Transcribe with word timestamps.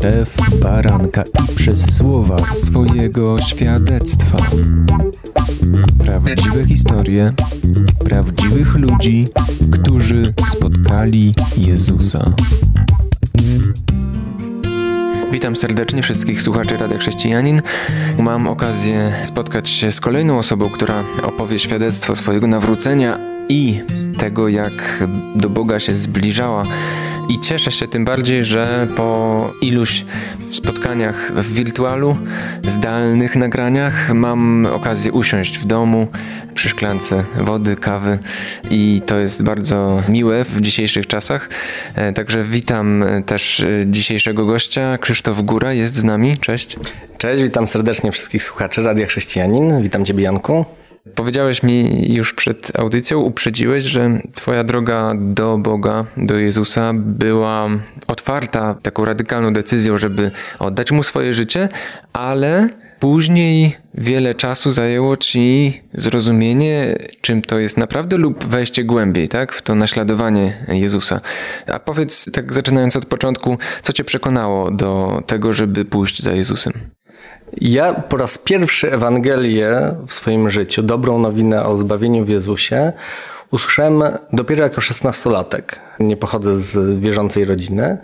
krew 0.00 0.36
baranka 0.62 1.22
i 1.22 1.54
przez 1.56 1.96
słowa 1.96 2.36
swojego 2.54 3.38
świadectwa. 3.38 4.36
Prawdziwe 5.98 6.64
historie 6.64 7.32
prawdziwych 8.04 8.74
ludzi, 8.74 9.28
którzy 9.72 10.32
spotkali 10.50 11.34
Jezusa. 11.56 12.32
Witam 15.32 15.56
serdecznie 15.56 16.02
wszystkich 16.02 16.42
słuchaczy 16.42 16.76
Radia 16.76 16.98
Chrześcijanin. 16.98 17.62
Mam 18.18 18.48
okazję 18.48 19.12
spotkać 19.22 19.68
się 19.68 19.92
z 19.92 20.00
kolejną 20.00 20.38
osobą, 20.38 20.70
która 20.70 21.04
opowie 21.22 21.58
świadectwo 21.58 22.16
swojego 22.16 22.46
nawrócenia 22.46 23.18
i 23.48 23.80
tego, 24.18 24.48
jak 24.48 25.04
do 25.36 25.50
Boga 25.50 25.80
się 25.80 25.94
zbliżała 25.94 26.64
i 27.28 27.40
cieszę 27.40 27.70
się 27.70 27.88
tym 27.88 28.04
bardziej, 28.04 28.44
że 28.44 28.86
po 28.96 29.52
iluś 29.60 30.04
spotkaniach 30.52 31.32
w 31.32 31.52
wirtualu, 31.52 32.16
zdalnych 32.66 33.36
nagraniach 33.36 34.14
mam 34.14 34.66
okazję 34.72 35.12
usiąść 35.12 35.58
w 35.58 35.64
domu 35.64 36.06
przy 36.54 36.68
szklance 36.68 37.24
wody, 37.40 37.76
kawy 37.76 38.18
i 38.70 39.00
to 39.06 39.18
jest 39.18 39.42
bardzo 39.42 40.02
miłe 40.08 40.44
w 40.44 40.60
dzisiejszych 40.60 41.06
czasach. 41.06 41.48
E, 41.94 42.12
także 42.12 42.44
witam 42.44 43.04
też 43.26 43.64
dzisiejszego 43.86 44.46
gościa. 44.46 44.98
Krzysztof 44.98 45.42
Góra 45.42 45.72
jest 45.72 45.96
z 45.96 46.04
nami. 46.04 46.38
Cześć. 46.38 46.76
Cześć, 47.18 47.42
witam 47.42 47.66
serdecznie 47.66 48.12
wszystkich 48.12 48.42
słuchaczy 48.42 48.82
Radia 48.82 49.06
Chrześcijanin. 49.06 49.82
Witam 49.82 50.04
Ciebie 50.04 50.24
Janku. 50.24 50.64
Powiedziałeś 51.14 51.62
mi 51.62 52.04
już 52.14 52.34
przed 52.34 52.78
audycją, 52.78 53.18
uprzedziłeś, 53.20 53.84
że 53.84 54.20
Twoja 54.34 54.64
droga 54.64 55.12
do 55.16 55.58
Boga, 55.58 56.04
do 56.16 56.38
Jezusa 56.38 56.92
była 56.94 57.68
otwarta 58.06 58.74
taką 58.82 59.04
radykalną 59.04 59.52
decyzją, 59.52 59.98
żeby 59.98 60.30
oddać 60.58 60.92
Mu 60.92 61.02
swoje 61.02 61.34
życie, 61.34 61.68
ale 62.12 62.68
później 63.00 63.76
wiele 63.94 64.34
czasu 64.34 64.70
zajęło 64.70 65.16
Ci 65.16 65.80
zrozumienie, 65.94 66.96
czym 67.20 67.42
to 67.42 67.58
jest 67.58 67.76
naprawdę, 67.76 68.16
lub 68.16 68.44
wejście 68.44 68.84
głębiej, 68.84 69.28
tak, 69.28 69.52
w 69.52 69.62
to 69.62 69.74
naśladowanie 69.74 70.66
Jezusa. 70.68 71.20
A 71.66 71.78
powiedz, 71.78 72.30
tak 72.32 72.52
zaczynając 72.52 72.96
od 72.96 73.06
początku, 73.06 73.58
co 73.82 73.92
Cię 73.92 74.04
przekonało 74.04 74.70
do 74.70 75.22
tego, 75.26 75.52
żeby 75.52 75.84
pójść 75.84 76.22
za 76.22 76.32
Jezusem? 76.32 76.72
Ja 77.56 77.94
po 77.94 78.16
raz 78.16 78.38
pierwszy 78.38 78.92
Ewangelię 78.92 79.94
w 80.06 80.14
swoim 80.14 80.50
życiu, 80.50 80.82
dobrą 80.82 81.18
nowinę 81.18 81.64
o 81.64 81.76
zbawieniu 81.76 82.24
w 82.24 82.28
Jezusie, 82.28 82.92
usłyszałem 83.50 84.02
dopiero 84.32 84.62
jako 84.62 84.80
szesnastolatek. 84.80 85.80
Nie 86.00 86.16
pochodzę 86.16 86.56
z 86.56 87.00
wierzącej 87.00 87.44
rodziny 87.44 87.98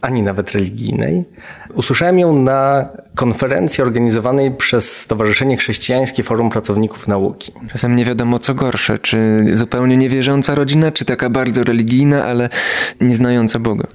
ani 0.00 0.22
nawet 0.22 0.52
religijnej. 0.52 1.24
Usłyszałem 1.74 2.18
ją 2.18 2.38
na 2.38 2.88
konferencji 3.14 3.82
organizowanej 3.82 4.50
przez 4.50 5.00
Stowarzyszenie 5.00 5.56
Chrześcijańskie 5.56 6.22
Forum 6.22 6.50
Pracowników 6.50 7.08
Nauki. 7.08 7.52
Czasem 7.72 7.96
nie 7.96 8.04
wiadomo 8.04 8.38
co 8.38 8.54
gorsze, 8.54 8.98
czy 8.98 9.44
zupełnie 9.52 9.96
niewierząca 9.96 10.54
rodzina, 10.54 10.92
czy 10.92 11.04
taka 11.04 11.30
bardzo 11.30 11.64
religijna, 11.64 12.24
ale 12.24 12.48
nieznająca 13.00 13.58
Boga. 13.58 13.86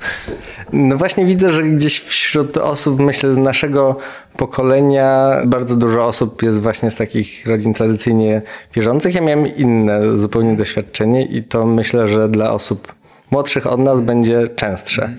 No 0.74 0.98
właśnie 0.98 1.26
widzę, 1.26 1.54
że 1.54 1.64
gdzieś 1.64 2.00
wśród 2.00 2.58
osób, 2.58 3.00
myślę, 3.00 3.34
z 3.34 3.38
naszego 3.38 3.98
pokolenia 4.38 5.32
bardzo 5.46 5.76
dużo 5.76 6.06
osób 6.06 6.44
jest 6.44 6.60
właśnie 6.60 6.92
z 6.92 6.96
takich 6.96 7.48
rodzin 7.48 7.74
tradycyjnie 7.74 8.42
wierzących. 8.74 9.16
Ja 9.16 9.22
miałem 9.22 9.56
inne 9.56 10.18
zupełnie 10.18 10.56
doświadczenie 10.56 11.26
i 11.26 11.44
to 11.44 11.66
myślę, 11.66 12.08
że 12.08 12.30
dla 12.30 12.52
osób 12.52 13.01
młodszych 13.32 13.68
od 13.68 13.80
nas 13.80 14.02
będzie 14.02 14.48
częstsze. 14.48 15.10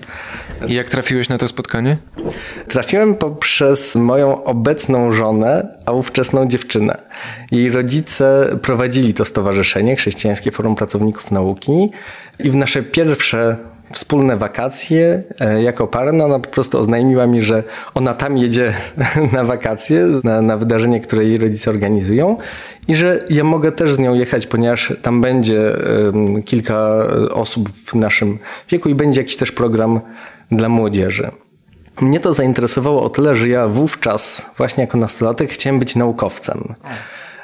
I 0.67 0.73
jak 0.73 0.89
trafiłeś 0.89 1.29
na 1.29 1.37
to 1.37 1.47
spotkanie? 1.47 1.97
Trafiłem 2.67 3.15
poprzez 3.15 3.95
moją 3.95 4.43
obecną 4.43 5.11
żonę, 5.11 5.77
a 5.85 5.91
ówczesną 5.91 6.47
dziewczynę. 6.47 7.01
Jej 7.51 7.69
rodzice 7.69 8.57
prowadzili 8.61 9.13
to 9.13 9.25
stowarzyszenie, 9.25 9.95
Chrześcijańskie 9.95 10.51
Forum 10.51 10.75
Pracowników 10.75 11.31
Nauki 11.31 11.91
i 12.39 12.49
w 12.49 12.55
nasze 12.55 12.83
pierwsze 12.83 13.57
wspólne 13.93 14.37
wakacje 14.37 15.23
e, 15.39 15.63
jako 15.63 15.87
parę, 15.87 16.11
no 16.11 16.25
ona 16.25 16.39
po 16.39 16.49
prostu 16.49 16.79
oznajmiła 16.79 17.27
mi, 17.27 17.41
że 17.41 17.63
ona 17.93 18.13
tam 18.13 18.37
jedzie 18.37 18.73
na 19.33 19.43
wakacje, 19.43 20.07
na, 20.23 20.41
na 20.41 20.57
wydarzenie, 20.57 20.99
które 20.99 21.25
jej 21.25 21.37
rodzice 21.37 21.69
organizują 21.69 22.37
i 22.87 22.95
że 22.95 23.25
ja 23.29 23.43
mogę 23.43 23.71
też 23.71 23.93
z 23.93 23.99
nią 23.99 24.13
jechać, 24.13 24.47
ponieważ 24.47 24.93
tam 25.01 25.21
będzie 25.21 25.77
kilka 26.45 27.07
osób 27.31 27.69
w 27.69 27.95
naszym 27.95 28.39
wieku 28.69 28.89
i 28.89 28.95
będzie 28.95 29.21
jakiś 29.21 29.37
też 29.37 29.51
program 29.51 30.01
dla 30.51 30.69
młodzieży. 30.69 31.31
Mnie 32.01 32.19
to 32.19 32.33
zainteresowało 32.33 33.03
o 33.03 33.09
tyle, 33.09 33.35
że 33.35 33.49
ja 33.49 33.67
wówczas, 33.67 34.45
właśnie 34.57 34.81
jako 34.81 34.97
nastolatek, 34.97 35.49
chciałem 35.49 35.79
być 35.79 35.95
naukowcem. 35.95 36.75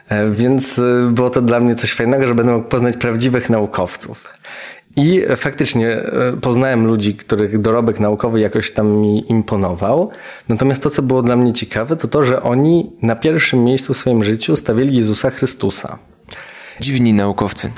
E, 0.09 0.29
więc 0.29 0.79
e, 0.79 1.09
było 1.11 1.29
to 1.29 1.41
dla 1.41 1.59
mnie 1.59 1.75
coś 1.75 1.93
fajnego, 1.93 2.27
że 2.27 2.35
będę 2.35 2.51
mógł 2.51 2.67
poznać 2.67 2.97
prawdziwych 2.97 3.49
naukowców. 3.49 4.27
I 4.95 5.21
faktycznie 5.35 5.89
e, 5.89 6.37
poznałem 6.41 6.85
ludzi, 6.85 7.15
których 7.15 7.61
dorobek 7.61 7.99
naukowy 7.99 8.39
jakoś 8.39 8.71
tam 8.71 8.87
mi 8.87 9.31
imponował. 9.31 10.09
Natomiast 10.49 10.83
to, 10.83 10.89
co 10.89 11.01
było 11.01 11.21
dla 11.21 11.35
mnie 11.35 11.53
ciekawe, 11.53 11.95
to 11.95 12.07
to, 12.07 12.23
że 12.23 12.43
oni 12.43 12.91
na 13.01 13.15
pierwszym 13.15 13.63
miejscu 13.63 13.93
w 13.93 13.97
swoim 13.97 14.23
życiu 14.23 14.55
stawiali 14.55 14.97
Jezusa 14.97 15.29
Chrystusa. 15.29 15.99
Dziwni 16.79 17.13
naukowcy. 17.13 17.71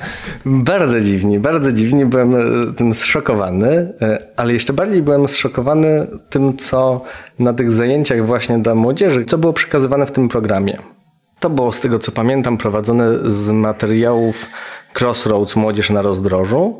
bardzo 0.44 1.00
dziwni, 1.00 1.38
bardzo 1.38 1.72
dziwni. 1.72 2.06
Byłem 2.06 2.34
e, 2.34 2.72
tym 2.76 2.94
zszokowany, 2.94 3.92
e, 4.02 4.18
ale 4.36 4.52
jeszcze 4.52 4.72
bardziej 4.72 5.02
byłem 5.02 5.28
zszokowany 5.28 6.06
tym, 6.30 6.56
co 6.56 7.04
na 7.38 7.52
tych 7.52 7.70
zajęciach 7.70 8.26
właśnie 8.26 8.58
dla 8.58 8.74
młodzieży, 8.74 9.24
co 9.24 9.38
było 9.38 9.52
przekazywane 9.52 10.06
w 10.06 10.10
tym 10.10 10.28
programie. 10.28 10.78
To 11.40 11.50
było 11.50 11.72
z 11.72 11.80
tego 11.80 11.98
co 11.98 12.12
pamiętam 12.12 12.58
prowadzone 12.58 13.30
z 13.30 13.50
materiałów 13.50 14.46
Crossroads 15.00 15.56
Młodzież 15.56 15.90
na 15.90 16.02
rozdrożu. 16.02 16.78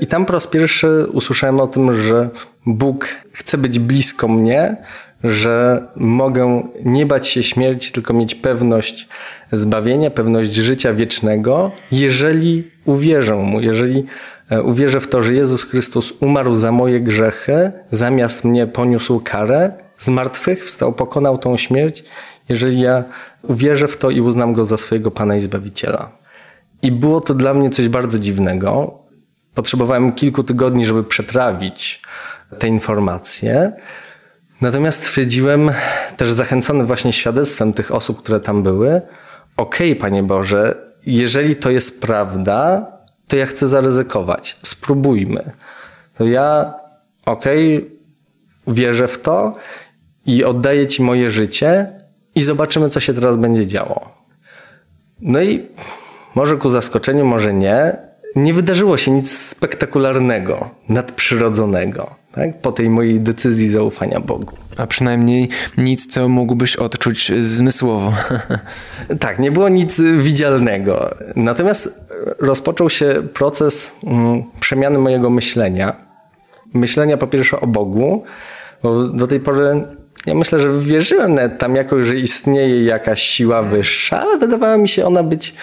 I 0.00 0.06
tam 0.06 0.26
po 0.26 0.32
raz 0.32 0.46
pierwszy 0.46 1.06
usłyszałem 1.12 1.60
o 1.60 1.66
tym, 1.66 1.94
że 1.94 2.30
Bóg 2.66 3.08
chce 3.32 3.58
być 3.58 3.78
blisko 3.78 4.28
mnie, 4.28 4.76
że 5.24 5.86
mogę 5.96 6.62
nie 6.84 7.06
bać 7.06 7.28
się 7.28 7.42
śmierci, 7.42 7.92
tylko 7.92 8.14
mieć 8.14 8.34
pewność 8.34 9.08
zbawienia, 9.52 10.10
pewność 10.10 10.54
życia 10.54 10.94
wiecznego, 10.94 11.72
jeżeli 11.92 12.70
uwierzę 12.84 13.36
Mu, 13.36 13.60
jeżeli 13.60 14.06
e, 14.50 14.62
uwierzę 14.62 15.00
w 15.00 15.08
to, 15.08 15.22
że 15.22 15.34
Jezus 15.34 15.64
Chrystus 15.64 16.12
umarł 16.20 16.54
za 16.54 16.72
moje 16.72 17.00
grzechy, 17.00 17.72
zamiast 17.90 18.44
mnie 18.44 18.66
poniósł 18.66 19.20
karę, 19.24 19.72
z 19.98 20.08
martwych 20.08 20.64
wstał, 20.64 20.92
pokonał 20.92 21.38
tą 21.38 21.56
śmierć, 21.56 22.04
jeżeli 22.48 22.80
ja 22.80 23.04
uwierzę 23.42 23.88
w 23.88 23.96
to 23.96 24.10
i 24.10 24.20
uznam 24.20 24.52
Go 24.52 24.64
za 24.64 24.76
swojego 24.76 25.10
Pana 25.10 25.36
i 25.36 25.40
Zbawiciela. 25.40 26.19
I 26.82 26.92
było 26.92 27.20
to 27.20 27.34
dla 27.34 27.54
mnie 27.54 27.70
coś 27.70 27.88
bardzo 27.88 28.18
dziwnego. 28.18 28.98
Potrzebowałem 29.54 30.12
kilku 30.12 30.42
tygodni, 30.44 30.86
żeby 30.86 31.04
przetrawić 31.04 32.02
te 32.58 32.68
informacje. 32.68 33.72
Natomiast 34.60 35.04
stwierdziłem, 35.04 35.70
też 36.16 36.30
zachęcony 36.32 36.84
właśnie 36.84 37.12
świadectwem 37.12 37.72
tych 37.72 37.94
osób, 37.94 38.22
które 38.22 38.40
tam 38.40 38.62
były, 38.62 39.00
okej, 39.56 39.92
okay, 39.92 40.00
Panie 40.00 40.22
Boże, 40.22 40.76
jeżeli 41.06 41.56
to 41.56 41.70
jest 41.70 42.00
prawda, 42.00 42.86
to 43.28 43.36
ja 43.36 43.46
chcę 43.46 43.66
zaryzykować. 43.66 44.56
Spróbujmy. 44.62 45.50
To 46.18 46.24
ja, 46.24 46.74
okej, 47.26 47.76
okay, 47.76 48.74
wierzę 48.74 49.08
w 49.08 49.18
to 49.22 49.56
i 50.26 50.44
oddaję 50.44 50.86
Ci 50.86 51.02
moje 51.02 51.30
życie 51.30 51.92
i 52.34 52.42
zobaczymy, 52.42 52.90
co 52.90 53.00
się 53.00 53.14
teraz 53.14 53.36
będzie 53.36 53.66
działo. 53.66 54.12
No 55.20 55.42
i 55.42 55.66
może 56.34 56.56
ku 56.56 56.68
zaskoczeniu, 56.68 57.24
może 57.24 57.54
nie, 57.54 57.96
nie 58.36 58.54
wydarzyło 58.54 58.96
się 58.96 59.10
nic 59.10 59.38
spektakularnego, 59.38 60.70
nadprzyrodzonego 60.88 62.20
tak? 62.32 62.60
po 62.60 62.72
tej 62.72 62.90
mojej 62.90 63.20
decyzji 63.20 63.68
zaufania 63.68 64.20
Bogu. 64.20 64.56
A 64.76 64.86
przynajmniej 64.86 65.48
nic, 65.78 66.06
co 66.06 66.28
mógłbyś 66.28 66.76
odczuć 66.76 67.32
zmysłowo. 67.40 68.12
tak, 69.20 69.38
nie 69.38 69.52
było 69.52 69.68
nic 69.68 70.00
widzialnego. 70.18 71.14
Natomiast 71.36 72.10
rozpoczął 72.38 72.90
się 72.90 73.22
proces 73.34 73.96
mm, 74.04 74.42
przemiany 74.60 74.98
mojego 74.98 75.30
myślenia. 75.30 75.96
Myślenia 76.74 77.16
po 77.16 77.26
pierwsze 77.26 77.60
o 77.60 77.66
Bogu, 77.66 78.24
bo 78.82 79.04
do 79.04 79.26
tej 79.26 79.40
pory 79.40 79.84
ja 80.26 80.34
myślę, 80.34 80.60
że 80.60 80.80
wierzyłem 80.80 81.38
tam 81.58 81.76
jakoś, 81.76 82.06
że 82.06 82.16
istnieje 82.16 82.84
jakaś 82.84 83.22
siła 83.22 83.62
wyższa, 83.62 84.20
ale 84.20 84.38
wydawała 84.38 84.76
mi 84.76 84.88
się 84.88 85.06
ona 85.06 85.22
być 85.22 85.54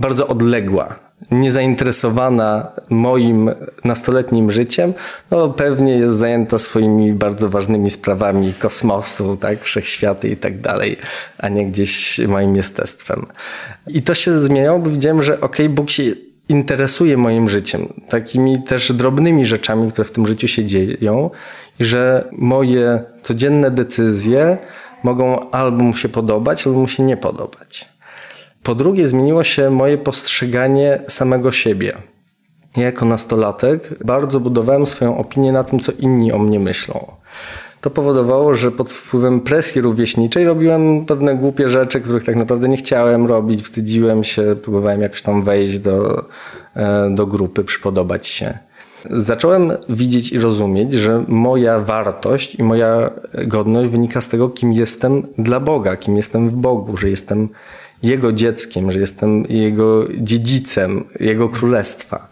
bardzo 0.00 0.28
odległa, 0.28 0.98
niezainteresowana 1.30 2.72
moim 2.90 3.50
nastoletnim 3.84 4.50
życiem, 4.50 4.94
no 5.30 5.48
pewnie 5.48 5.96
jest 5.96 6.16
zajęta 6.16 6.58
swoimi 6.58 7.12
bardzo 7.12 7.48
ważnymi 7.48 7.90
sprawami 7.90 8.54
kosmosu, 8.54 9.36
tak, 9.36 9.62
wszechświaty 9.62 10.28
i 10.28 10.36
tak 10.36 10.60
dalej, 10.60 10.96
a 11.38 11.48
nie 11.48 11.66
gdzieś 11.66 12.18
moim 12.18 12.56
jestestwem. 12.56 13.26
I 13.86 14.02
to 14.02 14.14
się 14.14 14.38
zmieniało, 14.38 14.78
bo 14.78 14.90
widziałem, 14.90 15.22
że 15.22 15.40
okay, 15.40 15.68
Bóg 15.68 15.90
się 15.90 16.02
interesuje 16.48 17.16
moim 17.16 17.48
życiem, 17.48 17.92
takimi 18.08 18.62
też 18.62 18.92
drobnymi 18.92 19.46
rzeczami, 19.46 19.92
które 19.92 20.04
w 20.04 20.12
tym 20.12 20.26
życiu 20.26 20.48
się 20.48 20.64
dzieją 20.64 21.30
i 21.80 21.84
że 21.84 22.28
moje 22.32 23.02
codzienne 23.22 23.70
decyzje 23.70 24.58
mogą 25.02 25.50
albo 25.50 25.84
mu 25.84 25.94
się 25.94 26.08
podobać, 26.08 26.66
albo 26.66 26.80
mu 26.80 26.88
się 26.88 27.02
nie 27.02 27.16
podobać. 27.16 27.91
Po 28.62 28.74
drugie, 28.74 29.06
zmieniło 29.06 29.44
się 29.44 29.70
moje 29.70 29.98
postrzeganie 29.98 31.00
samego 31.08 31.52
siebie. 31.52 31.96
Ja 32.76 32.84
jako 32.84 33.06
nastolatek 33.06 34.04
bardzo 34.04 34.40
budowałem 34.40 34.86
swoją 34.86 35.18
opinię 35.18 35.52
na 35.52 35.64
tym, 35.64 35.80
co 35.80 35.92
inni 35.92 36.32
o 36.32 36.38
mnie 36.38 36.60
myślą. 36.60 37.12
To 37.80 37.90
powodowało, 37.90 38.54
że 38.54 38.70
pod 38.70 38.92
wpływem 38.92 39.40
presji 39.40 39.80
rówieśniczej 39.80 40.44
robiłem 40.44 41.06
pewne 41.06 41.36
głupie 41.36 41.68
rzeczy, 41.68 42.00
których 42.00 42.24
tak 42.24 42.36
naprawdę 42.36 42.68
nie 42.68 42.76
chciałem 42.76 43.26
robić, 43.26 43.62
wstydziłem 43.62 44.24
się, 44.24 44.56
próbowałem 44.62 45.00
jakoś 45.00 45.22
tam 45.22 45.42
wejść 45.42 45.78
do, 45.78 46.24
e, 46.76 47.10
do 47.14 47.26
grupy, 47.26 47.64
przypodobać 47.64 48.26
się. 48.26 48.58
Zacząłem 49.10 49.72
widzieć 49.88 50.32
i 50.32 50.38
rozumieć, 50.38 50.94
że 50.94 51.24
moja 51.28 51.80
wartość 51.80 52.54
i 52.54 52.62
moja 52.62 53.10
godność 53.46 53.90
wynika 53.90 54.20
z 54.20 54.28
tego, 54.28 54.48
kim 54.48 54.72
jestem 54.72 55.22
dla 55.38 55.60
Boga, 55.60 55.96
kim 55.96 56.16
jestem 56.16 56.48
w 56.48 56.56
Bogu, 56.56 56.96
że 56.96 57.10
jestem 57.10 57.48
jego 58.02 58.32
dzieckiem, 58.32 58.92
że 58.92 59.00
jestem 59.00 59.44
jego 59.48 60.08
dziedzicem, 60.18 61.04
jego 61.20 61.48
królestwa. 61.48 62.28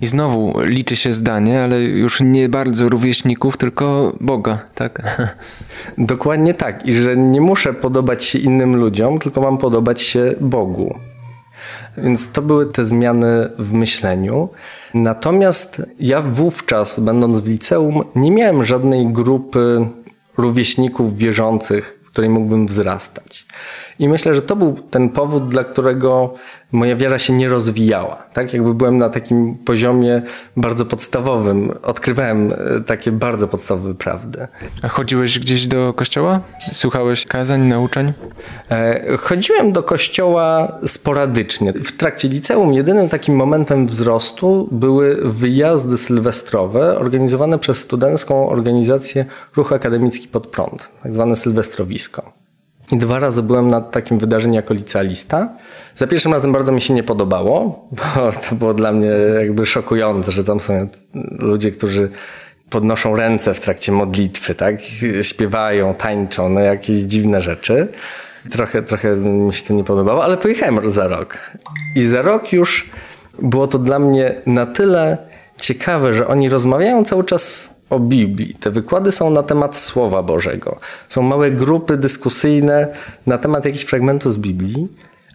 I 0.00 0.06
znowu 0.06 0.54
liczy 0.64 0.96
się 0.96 1.12
zdanie, 1.12 1.62
ale 1.62 1.82
już 1.82 2.20
nie 2.20 2.48
bardzo 2.48 2.88
rówieśników, 2.88 3.56
tylko 3.56 4.12
Boga, 4.20 4.58
tak? 4.74 5.02
Dokładnie 5.98 6.54
tak. 6.54 6.86
I 6.86 6.92
że 6.92 7.16
nie 7.16 7.40
muszę 7.40 7.74
podobać 7.74 8.24
się 8.24 8.38
innym 8.38 8.76
ludziom, 8.76 9.18
tylko 9.18 9.40
mam 9.40 9.58
podobać 9.58 10.02
się 10.02 10.34
Bogu. 10.40 10.98
Więc 11.98 12.32
to 12.32 12.42
były 12.42 12.66
te 12.66 12.84
zmiany 12.84 13.50
w 13.58 13.72
myśleniu. 13.72 14.48
Natomiast 14.94 15.82
ja 16.00 16.22
wówczas, 16.22 17.00
będąc 17.00 17.40
w 17.40 17.48
liceum, 17.48 18.02
nie 18.14 18.30
miałem 18.30 18.64
żadnej 18.64 19.06
grupy 19.06 19.86
rówieśników 20.36 21.16
wierzących, 21.16 22.00
w 22.04 22.06
której 22.06 22.30
mógłbym 22.30 22.66
wzrastać. 22.66 23.45
I 23.98 24.08
myślę, 24.08 24.34
że 24.34 24.42
to 24.42 24.56
był 24.56 24.80
ten 24.90 25.08
powód, 25.08 25.48
dla 25.48 25.64
którego 25.64 26.34
moja 26.72 26.96
wiara 26.96 27.18
się 27.18 27.32
nie 27.32 27.48
rozwijała. 27.48 28.22
Tak 28.32 28.52
jakby 28.52 28.74
byłem 28.74 28.98
na 28.98 29.08
takim 29.10 29.54
poziomie 29.54 30.22
bardzo 30.56 30.86
podstawowym. 30.86 31.72
Odkrywałem 31.82 32.52
e, 32.52 32.80
takie 32.80 33.12
bardzo 33.12 33.48
podstawowe 33.48 33.94
prawdy. 33.94 34.48
A 34.82 34.88
chodziłeś 34.88 35.38
gdzieś 35.38 35.66
do 35.66 35.94
kościoła? 35.94 36.40
Słuchałeś 36.72 37.26
kazań, 37.26 37.60
nauczeń? 37.60 38.12
E, 38.70 39.16
chodziłem 39.16 39.72
do 39.72 39.82
kościoła 39.82 40.78
sporadycznie. 40.86 41.72
W 41.72 41.96
trakcie 41.96 42.28
liceum 42.28 42.74
jedynym 42.74 43.08
takim 43.08 43.36
momentem 43.36 43.86
wzrostu 43.86 44.68
były 44.72 45.20
wyjazdy 45.24 45.98
sylwestrowe 45.98 46.98
organizowane 46.98 47.58
przez 47.58 47.78
studencką 47.78 48.48
organizację 48.48 49.24
Ruch 49.56 49.72
Akademicki 49.72 50.28
Pod 50.28 50.46
Prąd, 50.46 50.90
tak 51.02 51.14
zwane 51.14 51.36
sylwestrowisko. 51.36 52.45
I 52.92 52.96
dwa 52.96 53.18
razy 53.18 53.42
byłem 53.42 53.68
na 53.70 53.80
takim 53.80 54.18
wydarzeniu 54.18 54.54
jako 54.54 54.74
licealista. 54.74 55.48
Za 55.96 56.06
pierwszym 56.06 56.32
razem 56.32 56.52
bardzo 56.52 56.72
mi 56.72 56.80
się 56.80 56.94
nie 56.94 57.02
podobało, 57.02 57.88
bo 57.92 58.32
to 58.48 58.54
było 58.54 58.74
dla 58.74 58.92
mnie 58.92 59.10
jakby 59.40 59.66
szokujące, 59.66 60.32
że 60.32 60.44
tam 60.44 60.60
są 60.60 60.88
ludzie, 61.38 61.70
którzy 61.70 62.10
podnoszą 62.70 63.16
ręce 63.16 63.54
w 63.54 63.60
trakcie 63.60 63.92
modlitwy, 63.92 64.54
tak? 64.54 64.76
Śpiewają, 65.22 65.94
tańczą, 65.94 66.48
no 66.48 66.60
jakieś 66.60 67.00
dziwne 67.00 67.40
rzeczy. 67.40 67.88
Trochę, 68.50 68.82
trochę 68.82 69.16
mi 69.16 69.52
się 69.52 69.64
to 69.64 69.74
nie 69.74 69.84
podobało, 69.84 70.24
ale 70.24 70.36
pojechałem 70.36 70.90
za 70.90 71.08
rok. 71.08 71.38
I 71.94 72.06
za 72.06 72.22
rok 72.22 72.52
już 72.52 72.90
było 73.42 73.66
to 73.66 73.78
dla 73.78 73.98
mnie 73.98 74.34
na 74.46 74.66
tyle 74.66 75.18
ciekawe, 75.58 76.14
że 76.14 76.26
oni 76.26 76.48
rozmawiają 76.48 77.04
cały 77.04 77.24
czas 77.24 77.75
o 77.90 78.00
Biblii. 78.00 78.54
Te 78.60 78.70
wykłady 78.70 79.12
są 79.12 79.30
na 79.30 79.42
temat 79.42 79.76
Słowa 79.76 80.22
Bożego. 80.22 80.78
Są 81.08 81.22
małe 81.22 81.50
grupy 81.50 81.96
dyskusyjne 81.96 82.88
na 83.26 83.38
temat 83.38 83.64
jakichś 83.64 83.84
fragmentów 83.84 84.32
z 84.32 84.36
Biblii, 84.36 84.88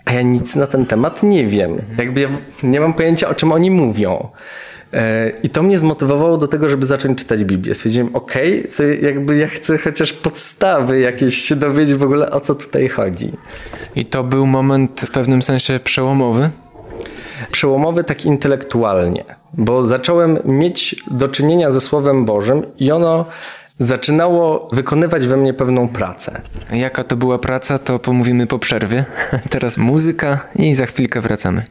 a 0.05 0.13
ja 0.13 0.21
nic 0.21 0.55
na 0.55 0.67
ten 0.67 0.85
temat 0.85 1.23
nie 1.23 1.45
wiem. 1.45 1.81
Jakby 1.97 2.21
ja 2.21 2.29
nie 2.63 2.79
mam 2.79 2.93
pojęcia, 2.93 3.29
o 3.29 3.33
czym 3.33 3.51
oni 3.51 3.71
mówią. 3.71 4.29
E, 4.93 5.31
I 5.43 5.49
to 5.49 5.63
mnie 5.63 5.79
zmotywowało 5.79 6.37
do 6.37 6.47
tego, 6.47 6.69
żeby 6.69 6.85
zacząć 6.85 7.19
czytać 7.19 7.43
Biblię. 7.43 7.75
Stwierdziłem, 7.75 8.15
okej, 8.15 8.65
okay, 8.75 8.97
jakby 9.01 9.37
ja 9.37 9.47
chcę 9.47 9.77
chociaż 9.77 10.13
podstawy 10.13 10.99
jakieś 10.99 11.37
się 11.37 11.55
dowiedzieć 11.55 11.97
w 11.97 12.03
ogóle 12.03 12.29
o 12.29 12.39
co 12.39 12.55
tutaj 12.55 12.89
chodzi. 12.89 13.31
I 13.95 14.05
to 14.05 14.23
był 14.23 14.47
moment 14.47 15.01
w 15.01 15.11
pewnym 15.11 15.41
sensie 15.41 15.79
przełomowy? 15.83 16.49
Przełomowy 17.51 18.03
tak 18.03 18.25
intelektualnie 18.25 19.40
bo 19.53 19.87
zacząłem 19.87 20.39
mieć 20.45 20.95
do 21.11 21.27
czynienia 21.27 21.71
ze 21.71 21.81
Słowem 21.81 22.25
Bożym 22.25 22.63
i 22.79 22.91
ono 22.91 23.25
zaczynało 23.79 24.67
wykonywać 24.71 25.27
we 25.27 25.37
mnie 25.37 25.53
pewną 25.53 25.87
pracę. 25.87 26.41
Jaka 26.73 27.03
to 27.03 27.15
była 27.17 27.39
praca, 27.39 27.79
to 27.79 27.99
pomówimy 27.99 28.47
po 28.47 28.59
przerwie. 28.59 29.05
Teraz 29.49 29.77
muzyka 29.77 30.39
i 30.55 30.75
za 30.75 30.85
chwilkę 30.85 31.21
wracamy. 31.21 31.65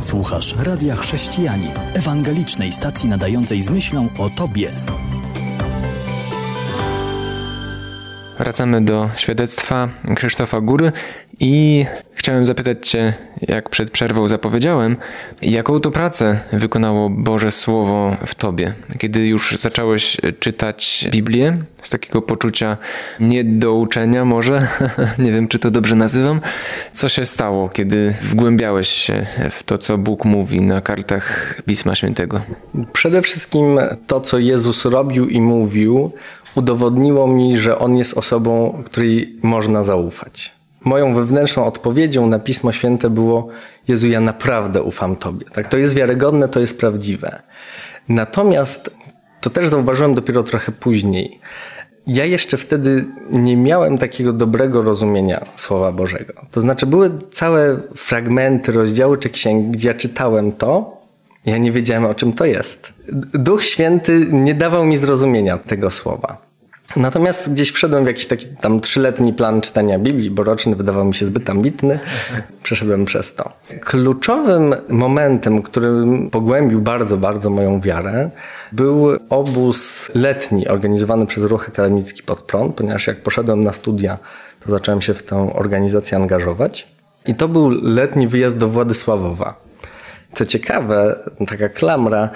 Słuchasz 0.00 0.54
Radia 0.64 0.96
Chrześcijani, 0.96 1.68
ewangelicznej 1.94 2.72
stacji 2.72 3.08
nadającej 3.08 3.60
z 3.60 3.70
myślą 3.70 4.08
o 4.18 4.30
Tobie. 4.30 4.70
Wracamy 8.42 8.80
do 8.80 9.10
świadectwa 9.16 9.88
Krzysztofa 10.16 10.60
Góry 10.60 10.92
i 11.40 11.84
chciałem 12.14 12.46
zapytać 12.46 12.88
Cię, 12.88 13.14
jak 13.42 13.68
przed 13.68 13.90
przerwą 13.90 14.28
zapowiedziałem, 14.28 14.96
jaką 15.42 15.80
to 15.80 15.90
pracę 15.90 16.40
wykonało 16.52 17.10
Boże 17.10 17.50
Słowo 17.50 18.16
w 18.26 18.34
Tobie? 18.34 18.72
Kiedy 18.98 19.26
już 19.26 19.56
zacząłeś 19.58 20.16
czytać 20.40 21.08
Biblię 21.10 21.56
z 21.82 21.90
takiego 21.90 22.22
poczucia 22.22 22.76
niedouczenia 23.20 24.24
może, 24.24 24.68
nie 25.18 25.32
wiem 25.32 25.48
czy 25.48 25.58
to 25.58 25.70
dobrze 25.70 25.96
nazywam, 25.96 26.40
co 26.92 27.08
się 27.08 27.26
stało, 27.26 27.68
kiedy 27.68 28.14
wgłębiałeś 28.22 28.88
się 28.88 29.26
w 29.50 29.62
to, 29.62 29.78
co 29.78 29.98
Bóg 29.98 30.24
mówi 30.24 30.60
na 30.60 30.80
kartach 30.80 31.56
Pisma 31.66 31.94
Świętego? 31.94 32.40
Przede 32.92 33.22
wszystkim 33.22 33.78
to, 34.06 34.20
co 34.20 34.38
Jezus 34.38 34.84
robił 34.84 35.28
i 35.28 35.40
mówił, 35.40 36.12
udowodniło 36.54 37.26
mi, 37.26 37.58
że 37.58 37.78
On 37.78 37.96
jest 37.96 38.18
osobą, 38.18 38.82
której 38.84 39.38
można 39.42 39.82
zaufać. 39.82 40.52
Moją 40.84 41.14
wewnętrzną 41.14 41.66
odpowiedzią 41.66 42.26
na 42.26 42.38
Pismo 42.38 42.72
Święte 42.72 43.10
było: 43.10 43.48
Jezu, 43.88 44.08
ja 44.08 44.20
naprawdę 44.20 44.82
ufam 44.82 45.16
Tobie. 45.16 45.46
Tak, 45.52 45.68
to 45.68 45.76
jest 45.76 45.94
wiarygodne, 45.94 46.48
to 46.48 46.60
jest 46.60 46.80
prawdziwe. 46.80 47.42
Natomiast 48.08 48.96
to 49.40 49.50
też 49.50 49.68
zauważyłem 49.68 50.14
dopiero 50.14 50.42
trochę 50.42 50.72
później. 50.72 51.40
Ja 52.06 52.24
jeszcze 52.24 52.56
wtedy 52.56 53.04
nie 53.30 53.56
miałem 53.56 53.98
takiego 53.98 54.32
dobrego 54.32 54.82
rozumienia 54.82 55.44
Słowa 55.56 55.92
Bożego. 55.92 56.32
To 56.50 56.60
znaczy, 56.60 56.86
były 56.86 57.10
całe 57.30 57.80
fragmenty, 57.96 58.72
rozdziały 58.72 59.18
czy 59.18 59.30
księgi, 59.30 59.70
gdzie 59.70 59.88
ja 59.88 59.94
czytałem 59.94 60.52
to, 60.52 61.01
ja 61.46 61.58
nie 61.58 61.72
wiedziałem 61.72 62.04
o 62.04 62.14
czym 62.14 62.32
to 62.32 62.44
jest. 62.44 62.92
Duch 63.34 63.64
Święty 63.64 64.26
nie 64.32 64.54
dawał 64.54 64.86
mi 64.86 64.96
zrozumienia 64.96 65.58
tego 65.58 65.90
słowa. 65.90 66.52
Natomiast 66.96 67.52
gdzieś 67.52 67.70
wszedłem 67.70 68.04
w 68.04 68.06
jakiś 68.06 68.26
taki 68.26 68.46
tam 68.46 68.80
trzyletni 68.80 69.32
plan 69.32 69.60
czytania 69.60 69.98
Biblii, 69.98 70.30
bo 70.30 70.42
roczny 70.44 70.76
wydawał 70.76 71.04
mi 71.04 71.14
się 71.14 71.26
zbyt 71.26 71.50
ambitny. 71.50 71.98
Przeszedłem 72.62 73.04
przez 73.04 73.34
to. 73.34 73.52
Kluczowym 73.80 74.74
momentem, 74.88 75.62
który 75.62 75.90
pogłębił 76.30 76.80
bardzo, 76.80 77.16
bardzo 77.16 77.50
moją 77.50 77.80
wiarę, 77.80 78.30
był 78.72 79.08
obóz 79.28 80.10
letni 80.14 80.68
organizowany 80.68 81.26
przez 81.26 81.44
Ruch 81.44 81.68
Akademicki 81.68 82.22
Pod 82.22 82.42
Prąd, 82.42 82.74
ponieważ 82.74 83.06
jak 83.06 83.22
poszedłem 83.22 83.64
na 83.64 83.72
studia, 83.72 84.18
to 84.64 84.70
zacząłem 84.70 85.02
się 85.02 85.14
w 85.14 85.22
tę 85.22 85.52
organizację 85.54 86.18
angażować. 86.18 86.88
I 87.26 87.34
to 87.34 87.48
był 87.48 87.70
letni 87.70 88.28
wyjazd 88.28 88.58
do 88.58 88.68
Władysławowa. 88.68 89.71
Co 90.34 90.46
ciekawe, 90.46 91.18
taka 91.48 91.68
klamra, 91.68 92.30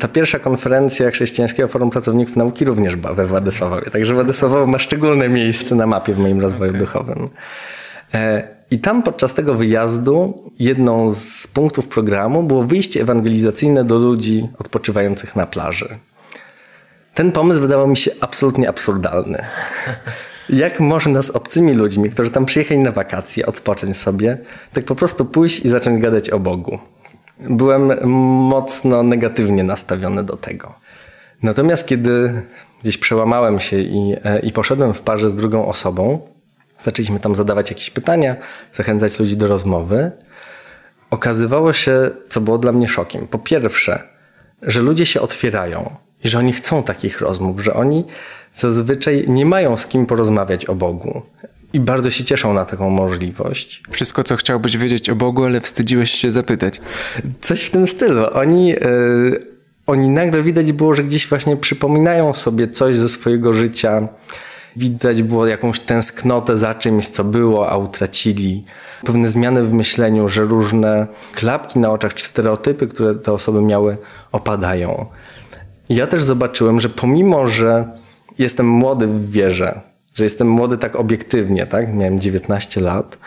ta 0.00 0.08
pierwsza 0.08 0.38
konferencja 0.38 1.10
Chrześcijańskiego 1.10 1.68
Forum 1.68 1.90
Pracowników 1.90 2.36
Nauki 2.36 2.64
również 2.64 2.96
była 2.96 3.14
we 3.14 3.26
Władysławowie, 3.26 3.90
także 3.90 4.14
Władysławowo 4.14 4.66
ma 4.66 4.78
szczególne 4.78 5.28
miejsce 5.28 5.74
na 5.74 5.86
mapie 5.86 6.14
w 6.14 6.18
moim 6.18 6.40
rozwoju 6.40 6.72
duchowym. 6.72 7.28
E, 8.14 8.48
I 8.70 8.78
tam 8.78 9.02
podczas 9.02 9.34
tego 9.34 9.54
wyjazdu 9.54 10.50
jedną 10.58 11.14
z 11.14 11.46
punktów 11.46 11.88
programu 11.88 12.42
było 12.42 12.62
wyjście 12.62 13.00
ewangelizacyjne 13.00 13.84
do 13.84 13.98
ludzi 13.98 14.48
odpoczywających 14.58 15.36
na 15.36 15.46
plaży. 15.46 15.98
Ten 17.14 17.32
pomysł 17.32 17.60
wydawał 17.60 17.88
mi 17.88 17.96
się 17.96 18.10
absolutnie 18.20 18.68
absurdalny. 18.68 19.44
Jak 20.48 20.80
można 20.80 21.22
z 21.22 21.30
obcymi 21.30 21.74
ludźmi, 21.74 22.10
którzy 22.10 22.30
tam 22.30 22.46
przyjechali 22.46 22.80
na 22.80 22.90
wakacje, 22.90 23.46
odpocząć 23.46 23.96
sobie, 23.96 24.38
tak 24.72 24.84
po 24.84 24.94
prostu 24.94 25.24
pójść 25.24 25.60
i 25.60 25.68
zacząć 25.68 26.02
gadać 26.02 26.30
o 26.30 26.38
Bogu? 26.38 26.78
Byłem 27.48 28.08
mocno 28.48 29.02
negatywnie 29.02 29.64
nastawiony 29.64 30.24
do 30.24 30.36
tego. 30.36 30.74
Natomiast 31.42 31.86
kiedy 31.86 32.42
gdzieś 32.82 32.98
przełamałem 32.98 33.60
się 33.60 33.78
i, 33.78 34.16
e, 34.24 34.40
i 34.40 34.52
poszedłem 34.52 34.94
w 34.94 35.02
parze 35.02 35.30
z 35.30 35.34
drugą 35.34 35.66
osobą, 35.66 36.20
zaczęliśmy 36.82 37.20
tam 37.20 37.36
zadawać 37.36 37.70
jakieś 37.70 37.90
pytania, 37.90 38.36
zachęcać 38.72 39.18
ludzi 39.18 39.36
do 39.36 39.46
rozmowy, 39.46 40.12
okazywało 41.10 41.72
się, 41.72 42.10
co 42.28 42.40
było 42.40 42.58
dla 42.58 42.72
mnie 42.72 42.88
szokiem. 42.88 43.26
Po 43.26 43.38
pierwsze, 43.38 44.02
że 44.62 44.82
ludzie 44.82 45.06
się 45.06 45.20
otwierają 45.20 45.96
i 46.24 46.28
że 46.28 46.38
oni 46.38 46.52
chcą 46.52 46.82
takich 46.82 47.20
rozmów, 47.20 47.60
że 47.60 47.74
oni 47.74 48.04
zazwyczaj 48.52 49.24
nie 49.28 49.46
mają 49.46 49.76
z 49.76 49.86
kim 49.86 50.06
porozmawiać 50.06 50.66
o 50.66 50.74
Bogu. 50.74 51.22
I 51.72 51.80
bardzo 51.80 52.10
się 52.10 52.24
cieszą 52.24 52.54
na 52.54 52.64
taką 52.64 52.90
możliwość. 52.90 53.82
Wszystko, 53.90 54.24
co 54.24 54.36
chciałbyś 54.36 54.76
wiedzieć 54.76 55.10
o 55.10 55.14
Bogu, 55.14 55.44
ale 55.44 55.60
wstydziłeś 55.60 56.10
się 56.10 56.30
zapytać. 56.30 56.80
Coś 57.40 57.62
w 57.62 57.70
tym 57.70 57.88
stylu. 57.88 58.24
Oni, 58.32 58.68
yy, 58.68 59.46
oni 59.86 60.08
nagle 60.08 60.42
widać 60.42 60.72
było, 60.72 60.94
że 60.94 61.04
gdzieś 61.04 61.28
właśnie 61.28 61.56
przypominają 61.56 62.34
sobie 62.34 62.68
coś 62.68 62.96
ze 62.96 63.08
swojego 63.08 63.52
życia. 63.52 64.08
Widać 64.76 65.22
było 65.22 65.46
jakąś 65.46 65.80
tęsknotę 65.80 66.56
za 66.56 66.74
czymś, 66.74 67.08
co 67.08 67.24
było, 67.24 67.70
a 67.70 67.76
utracili. 67.76 68.64
Pewne 69.04 69.30
zmiany 69.30 69.62
w 69.62 69.72
myśleniu, 69.72 70.28
że 70.28 70.42
różne 70.42 71.06
klapki 71.34 71.78
na 71.78 71.90
oczach 71.90 72.14
czy 72.14 72.24
stereotypy, 72.24 72.86
które 72.86 73.14
te 73.14 73.32
osoby 73.32 73.62
miały, 73.62 73.96
opadają. 74.32 75.06
I 75.88 75.94
ja 75.94 76.06
też 76.06 76.24
zobaczyłem, 76.24 76.80
że 76.80 76.88
pomimo, 76.88 77.48
że 77.48 77.88
jestem 78.38 78.66
młody 78.66 79.06
w 79.06 79.30
wierze, 79.30 79.80
że 80.20 80.26
jestem 80.26 80.48
młody 80.48 80.78
tak 80.78 80.96
obiektywnie, 80.96 81.66
tak? 81.66 81.94
Miałem 81.94 82.20
19 82.20 82.80
lat, 82.80 83.18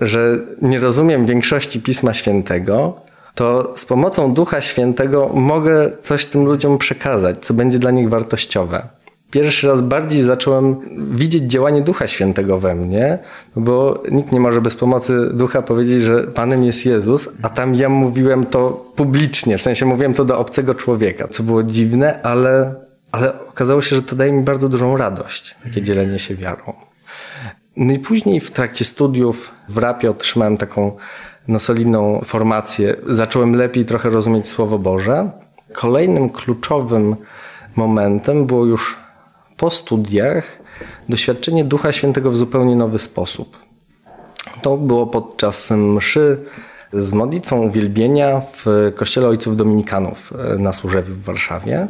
że 0.00 0.38
nie 0.62 0.78
rozumiem 0.78 1.26
większości 1.26 1.80
Pisma 1.80 2.14
Świętego, 2.14 2.96
to 3.34 3.72
z 3.76 3.84
pomocą 3.84 4.34
Ducha 4.34 4.60
Świętego 4.60 5.30
mogę 5.34 5.90
coś 6.02 6.26
tym 6.26 6.44
ludziom 6.44 6.78
przekazać, 6.78 7.36
co 7.40 7.54
będzie 7.54 7.78
dla 7.78 7.90
nich 7.90 8.08
wartościowe. 8.08 8.82
Pierwszy 9.30 9.66
raz 9.66 9.80
bardziej 9.80 10.22
zacząłem 10.22 10.76
widzieć 11.16 11.44
działanie 11.44 11.82
Ducha 11.82 12.06
Świętego 12.06 12.58
we 12.58 12.74
mnie, 12.74 13.18
bo 13.56 14.02
nikt 14.10 14.32
nie 14.32 14.40
może 14.40 14.60
bez 14.60 14.74
pomocy 14.74 15.30
Ducha 15.32 15.62
powiedzieć, 15.62 16.02
że 16.02 16.24
Panem 16.24 16.64
jest 16.64 16.86
Jezus, 16.86 17.28
a 17.42 17.48
tam 17.48 17.74
ja 17.74 17.88
mówiłem 17.88 18.44
to 18.44 18.92
publicznie, 18.96 19.58
w 19.58 19.62
sensie 19.62 19.86
mówiłem 19.86 20.14
to 20.14 20.24
do 20.24 20.38
obcego 20.38 20.74
człowieka, 20.74 21.28
co 21.28 21.42
było 21.42 21.62
dziwne, 21.62 22.22
ale 22.22 22.74
ale 23.12 23.46
okazało 23.48 23.82
się, 23.82 23.96
że 23.96 24.02
to 24.02 24.16
daje 24.16 24.32
mi 24.32 24.42
bardzo 24.42 24.68
dużą 24.68 24.96
radość, 24.96 25.56
takie 25.64 25.82
dzielenie 25.82 26.18
się 26.18 26.34
wiarą. 26.34 26.72
No 27.76 27.92
i 27.92 27.98
później 27.98 28.40
w 28.40 28.50
trakcie 28.50 28.84
studiów 28.84 29.54
w 29.68 29.78
rapie 29.78 30.10
otrzymałem 30.10 30.56
taką 30.56 30.96
no, 31.48 31.58
solidną 31.58 32.20
formację. 32.24 32.96
Zacząłem 33.06 33.54
lepiej 33.54 33.84
trochę 33.84 34.10
rozumieć 34.10 34.48
Słowo 34.48 34.78
Boże. 34.78 35.30
Kolejnym 35.72 36.30
kluczowym 36.30 37.16
momentem 37.76 38.46
było 38.46 38.66
już 38.66 38.96
po 39.56 39.70
studiach 39.70 40.44
doświadczenie 41.08 41.64
Ducha 41.64 41.92
Świętego 41.92 42.30
w 42.30 42.36
zupełnie 42.36 42.76
nowy 42.76 42.98
sposób. 42.98 43.58
To 44.62 44.76
było 44.76 45.06
podczas 45.06 45.70
mszy 45.70 46.44
z 46.92 47.12
modlitwą 47.12 47.62
uwielbienia 47.62 48.42
w 48.52 48.92
Kościele 48.94 49.28
Ojców 49.28 49.56
Dominikanów 49.56 50.32
na 50.58 50.72
Służewiu 50.72 51.14
w 51.14 51.22
Warszawie. 51.22 51.88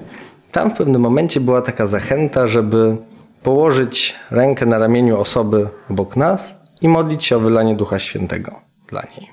Tam 0.52 0.70
w 0.70 0.74
pewnym 0.74 1.02
momencie 1.02 1.40
była 1.40 1.62
taka 1.62 1.86
zachęta, 1.86 2.46
żeby 2.46 2.96
położyć 3.42 4.14
rękę 4.30 4.66
na 4.66 4.78
ramieniu 4.78 5.20
osoby 5.20 5.68
obok 5.90 6.16
nas 6.16 6.54
i 6.80 6.88
modlić 6.88 7.24
się 7.24 7.36
o 7.36 7.40
wylanie 7.40 7.74
Ducha 7.74 7.98
Świętego 7.98 8.60
dla 8.86 9.02
niej. 9.02 9.30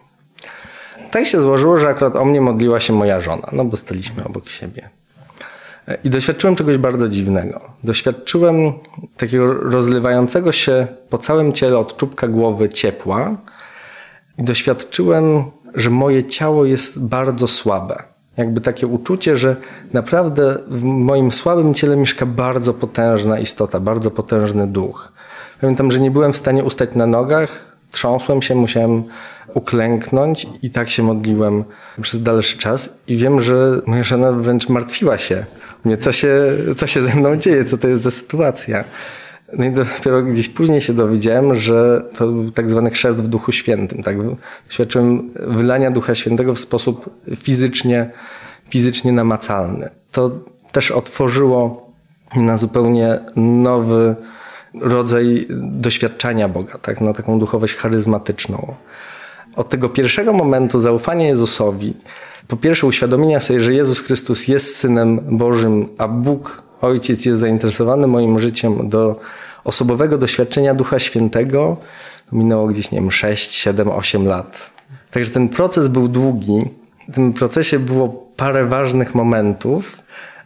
Tak 1.11 1.25
się 1.25 1.41
złożyło, 1.41 1.77
że 1.77 1.87
akurat 1.87 2.15
o 2.15 2.25
mnie 2.25 2.41
modliła 2.41 2.79
się 2.79 2.93
moja 2.93 3.21
żona, 3.21 3.49
no 3.51 3.65
bo 3.65 3.77
staliśmy 3.77 4.23
obok 4.23 4.49
siebie. 4.49 4.89
I 6.03 6.09
doświadczyłem 6.09 6.55
czegoś 6.55 6.77
bardzo 6.77 7.09
dziwnego. 7.09 7.61
Doświadczyłem 7.83 8.73
takiego 9.17 9.53
rozlewającego 9.53 10.51
się 10.51 10.87
po 11.09 11.17
całym 11.17 11.53
ciele 11.53 11.77
od 11.77 11.97
czubka 11.97 12.27
głowy 12.27 12.69
ciepła 12.69 13.37
i 14.37 14.43
doświadczyłem, 14.43 15.43
że 15.75 15.89
moje 15.89 16.23
ciało 16.23 16.65
jest 16.65 17.03
bardzo 17.03 17.47
słabe 17.47 18.03
jakby 18.39 18.61
takie 18.61 18.87
uczucie, 18.87 19.35
że 19.35 19.55
naprawdę 19.93 20.57
w 20.67 20.83
moim 20.83 21.31
słabym 21.31 21.73
ciele 21.73 21.95
mieszka 21.95 22.25
bardzo 22.25 22.73
potężna 22.73 23.39
istota, 23.39 23.79
bardzo 23.79 24.11
potężny 24.11 24.67
duch. 24.67 25.11
Pamiętam, 25.61 25.91
że 25.91 25.99
nie 25.99 26.11
byłem 26.11 26.33
w 26.33 26.37
stanie 26.37 26.63
ustać 26.63 26.95
na 26.95 27.07
nogach, 27.07 27.75
trząsłem 27.91 28.41
się, 28.41 28.55
musiałem 28.55 29.03
uklęknąć 29.53 30.47
i 30.61 30.69
tak 30.69 30.89
się 30.89 31.03
modliłem 31.03 31.63
przez 32.01 32.21
dalszy 32.21 32.57
czas 32.57 32.99
i 33.07 33.17
wiem, 33.17 33.41
że 33.41 33.81
moja 33.85 34.03
żona 34.03 34.31
wręcz 34.31 34.69
martwiła 34.69 35.17
się 35.17 35.45
mnie, 35.85 35.97
co 35.97 36.11
się, 36.11 36.33
co 36.75 36.87
się 36.87 37.01
ze 37.01 37.15
mną 37.15 37.35
dzieje, 37.35 37.65
co 37.65 37.77
to 37.77 37.87
jest 37.87 38.03
za 38.03 38.11
sytuacja. 38.11 38.83
No 39.57 39.65
i 39.65 39.71
dopiero 39.71 40.23
gdzieś 40.23 40.49
później 40.49 40.81
się 40.81 40.93
dowiedziałem, 40.93 41.55
że 41.55 42.03
to 42.17 42.27
był 42.27 42.51
tak 42.51 42.69
zwany 42.69 42.89
chrzest 42.89 43.17
w 43.17 43.27
Duchu 43.27 43.51
Świętym. 43.51 44.03
Tak? 44.03 44.15
Doświadczyłem 44.67 45.29
wylania 45.35 45.91
Ducha 45.91 46.15
Świętego 46.15 46.55
w 46.55 46.59
sposób 46.59 47.09
fizycznie, 47.35 48.11
fizycznie 48.69 49.11
namacalny. 49.11 49.89
To 50.11 50.31
też 50.71 50.91
otworzyło 50.91 51.89
na 52.35 52.57
zupełnie 52.57 53.19
nowy 53.35 54.15
rodzaj 54.81 55.47
doświadczenia 55.59 56.49
Boga, 56.49 56.77
tak? 56.77 57.01
na 57.01 57.13
taką 57.13 57.39
duchowość 57.39 57.75
charyzmatyczną. 57.75 58.75
Od 59.55 59.69
tego 59.69 59.89
pierwszego 59.89 60.33
momentu 60.33 60.79
zaufania 60.79 61.27
Jezusowi, 61.27 61.93
po 62.47 62.57
pierwsze 62.57 62.87
uświadomienia 62.87 63.39
sobie, 63.39 63.59
że 63.59 63.73
Jezus 63.73 63.99
Chrystus 63.99 64.47
jest 64.47 64.75
Synem 64.75 65.19
Bożym, 65.37 65.85
a 65.97 66.07
Bóg 66.07 66.63
ojciec 66.81 67.25
jest 67.25 67.39
zainteresowany 67.39 68.07
moim 68.07 68.39
życiem 68.39 68.89
do 68.89 69.19
osobowego 69.63 70.17
doświadczenia 70.17 70.73
Ducha 70.73 70.99
Świętego, 70.99 71.77
minęło 72.31 72.67
gdzieś, 72.67 72.91
nie 72.91 72.99
wiem, 72.99 73.11
6, 73.11 73.51
7, 73.51 73.89
8 73.89 74.25
lat. 74.25 74.73
Także 75.11 75.31
ten 75.31 75.49
proces 75.49 75.87
był 75.87 76.07
długi. 76.07 76.59
W 77.09 77.15
tym 77.15 77.33
procesie 77.33 77.79
było 77.79 78.09
parę 78.35 78.65
ważnych 78.65 79.15
momentów. 79.15 80.01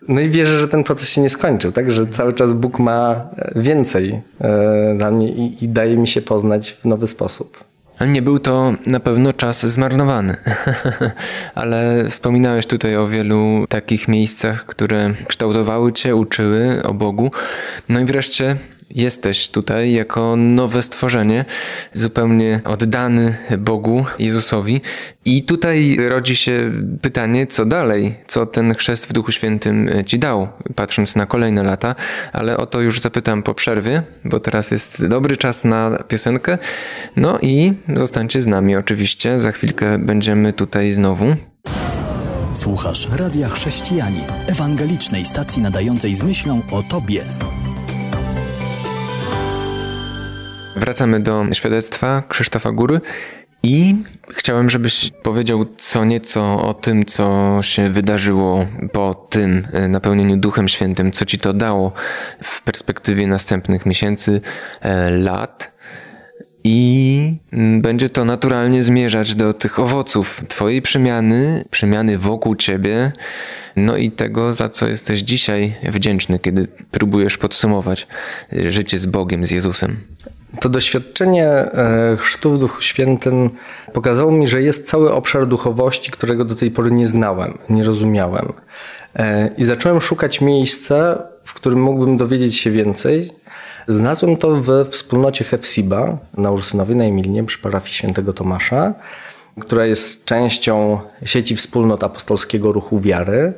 No 0.08 0.22
i 0.22 0.30
wierzę, 0.30 0.60
że 0.60 0.68
ten 0.68 0.84
proces 0.84 1.10
się 1.10 1.22
nie 1.22 1.30
skończył, 1.30 1.72
tak? 1.72 1.92
Że 1.92 2.08
cały 2.08 2.34
czas 2.34 2.54
Bóg 2.54 2.80
ma 2.80 3.30
więcej 3.56 4.22
e, 4.42 4.96
dla 4.98 5.12
mnie 5.12 5.30
i, 5.30 5.64
i 5.64 5.70
daje 5.70 5.98
mi 5.98 6.08
się 6.08 6.22
poznać 6.22 6.72
w 6.72 6.86
nowy 6.86 7.08
sposób. 7.08 7.64
Nie 8.02 8.22
był 8.22 8.40
to 8.40 8.74
na 8.86 9.00
pewno 9.00 9.34
czas 9.34 9.66
zmarnowany. 9.66 10.36
Ale 11.56 12.06
wspominałeś 12.10 12.68
tutaj 12.68 12.96
o 12.96 13.08
wielu 13.08 13.66
takich 13.70 14.08
miejscach, 14.08 14.66
które 14.66 15.14
kształtowały 15.28 15.94
cię, 15.94 16.16
uczyły 16.16 16.84
o 16.84 16.94
Bogu. 16.94 17.32
No 17.90 18.00
i 18.00 18.06
wreszcie 18.06 18.56
jesteś 18.90 19.50
tutaj 19.50 19.92
jako 19.92 20.36
nowe 20.36 20.84
stworzenie, 20.84 21.46
zupełnie 21.94 22.62
oddany 22.66 23.36
Bogu, 23.58 24.06
Jezusowi. 24.20 24.82
I 25.26 25.44
tutaj 25.44 25.98
rodzi 26.10 26.36
się 26.36 26.72
pytanie, 27.02 27.48
co 27.48 27.66
dalej? 27.66 28.16
Co 28.28 28.46
ten 28.46 28.76
chrzest 28.76 29.10
w 29.10 29.14
Duchu 29.14 29.32
Świętym 29.32 29.90
ci 30.06 30.20
dał, 30.20 30.48
patrząc 30.76 31.16
na 31.16 31.26
kolejne 31.26 31.64
lata? 31.64 31.96
Ale 32.34 32.58
o 32.58 32.66
to 32.66 32.82
już 32.82 33.02
zapytam 33.02 33.44
po 33.44 33.54
przerwie, 33.54 34.04
bo 34.26 34.40
teraz 34.40 34.72
jest 34.72 35.08
dobry 35.08 35.38
czas 35.38 35.64
na 35.64 36.04
piosenkę. 36.08 36.58
No 37.16 37.40
i 37.42 37.74
zostańcie 37.96 38.42
z 38.42 38.48
nami 38.48 38.76
oczywiście. 38.76 39.40
Za 39.40 39.52
chwilkę 39.52 39.98
będziemy 39.98 40.54
tutaj 40.54 40.92
znowu. 40.92 41.36
Słuchasz 42.54 43.08
Radia 43.18 43.50
Chrześcijani, 43.50 44.22
ewangelicznej 44.48 45.26
stacji 45.26 45.62
nadającej 45.62 46.14
z 46.14 46.24
myślą 46.24 46.62
o 46.72 46.84
Tobie. 46.84 47.24
Wracamy 50.76 51.20
do 51.20 51.46
świadectwa 51.54 52.24
Krzysztofa 52.30 52.72
Góry 52.72 53.02
i 53.64 53.96
chciałem, 54.30 54.70
żebyś 54.70 55.12
powiedział 55.24 55.66
co 55.78 56.06
nieco 56.06 56.62
o 56.68 56.74
tym, 56.74 57.06
co 57.06 57.58
się 57.62 57.90
wydarzyło 57.90 58.66
po 58.92 59.28
tym 59.30 59.68
e, 59.74 59.88
napełnieniu 59.88 60.38
Duchem 60.38 60.68
Świętym, 60.68 61.12
co 61.12 61.26
ci 61.26 61.38
to 61.38 61.54
dało 61.54 61.94
w 62.44 62.62
perspektywie 62.62 63.28
następnych 63.28 63.86
miesięcy, 63.86 64.42
e, 64.82 65.10
lat. 65.10 65.78
I 66.64 67.36
będzie 67.82 68.10
to 68.10 68.26
naturalnie 68.26 68.84
zmierzać 68.84 69.36
do 69.36 69.54
tych 69.54 69.80
owoców 69.80 70.44
Twojej 70.48 70.82
przemiany, 70.82 71.66
przemiany 71.72 72.18
wokół 72.18 72.56
Ciebie, 72.56 73.12
no 73.76 73.98
i 73.98 74.12
tego, 74.12 74.54
za 74.54 74.70
co 74.70 74.88
jesteś 74.88 75.20
dzisiaj 75.20 75.76
wdzięczny, 75.84 76.40
kiedy 76.40 76.68
próbujesz 76.92 77.38
podsumować 77.38 78.08
e, 78.54 78.72
życie 78.72 78.98
z 78.98 79.06
Bogiem, 79.06 79.46
z 79.46 79.52
Jezusem. 79.52 79.98
To 80.60 80.70
doświadczenie 80.70 81.48
e, 81.48 82.18
chrztu 82.20 82.54
w 82.54 82.60
Duchu 82.60 82.82
Świętym 82.82 83.50
pokazało 83.94 84.32
mi, 84.32 84.48
że 84.48 84.62
jest 84.62 84.88
cały 84.88 85.14
obszar 85.14 85.48
duchowości, 85.48 86.12
którego 86.12 86.46
do 86.46 86.56
tej 86.56 86.72
pory 86.72 86.92
nie 86.92 87.08
znałem, 87.08 87.58
nie 87.70 87.84
rozumiałem. 87.84 88.54
E, 89.16 89.50
I 89.58 89.64
zacząłem 89.64 90.02
szukać 90.02 90.42
miejsca, 90.42 91.24
w 91.44 91.54
którym 91.54 91.82
mógłbym 91.82 92.18
dowiedzieć 92.18 92.58
się 92.58 92.72
więcej. 92.72 93.32
Znalazłem 93.88 94.38
to 94.38 94.56
we 94.56 94.86
wspólnocie 94.86 95.44
Hefsiba 95.46 96.18
na 96.38 96.52
Ursynowie 96.52 96.96
na 96.96 97.04
Emilinie 97.04 97.44
przy 97.44 97.60
parafii 97.60 97.94
świętego 97.94 98.34
Tomasza, 98.34 98.94
która 99.60 99.86
jest 99.86 100.26
częścią 100.26 101.00
sieci 101.26 101.56
wspólnot 101.56 102.04
apostolskiego 102.04 102.72
ruchu 102.72 103.00
wiary. 103.00 103.54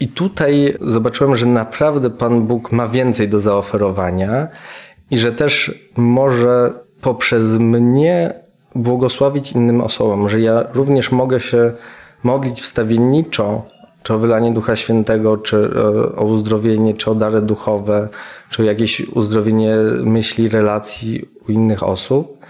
I 0.00 0.08
tutaj 0.08 0.74
zobaczyłem, 0.80 1.36
że 1.36 1.46
naprawdę 1.46 2.10
Pan 2.10 2.42
Bóg 2.42 2.72
ma 2.72 2.88
więcej 2.88 3.28
do 3.28 3.40
zaoferowania 3.40 4.48
i 5.10 5.18
że 5.18 5.32
też 5.32 5.74
może 5.96 6.72
poprzez 7.00 7.56
mnie 7.58 8.34
błogosławić 8.74 9.52
innym 9.52 9.80
osobom, 9.80 10.28
że 10.28 10.40
ja 10.40 10.64
również 10.72 11.12
mogę 11.12 11.40
się 11.40 11.72
modlić 12.22 12.60
wstawienniczo, 12.62 13.62
czy 14.02 14.14
o 14.14 14.18
wylanie 14.18 14.52
Ducha 14.52 14.76
Świętego, 14.76 15.36
czy 15.36 15.70
o 16.16 16.24
uzdrowienie, 16.24 16.94
czy 16.94 17.10
o 17.10 17.14
dary 17.14 17.42
duchowe, 17.42 18.08
czy 18.50 18.62
o 18.62 18.64
jakieś 18.64 19.00
uzdrowienie 19.00 19.76
myśli, 20.04 20.48
relacji 20.48 21.28
u 21.48 21.52
innych 21.52 21.82
osób. 21.82 22.40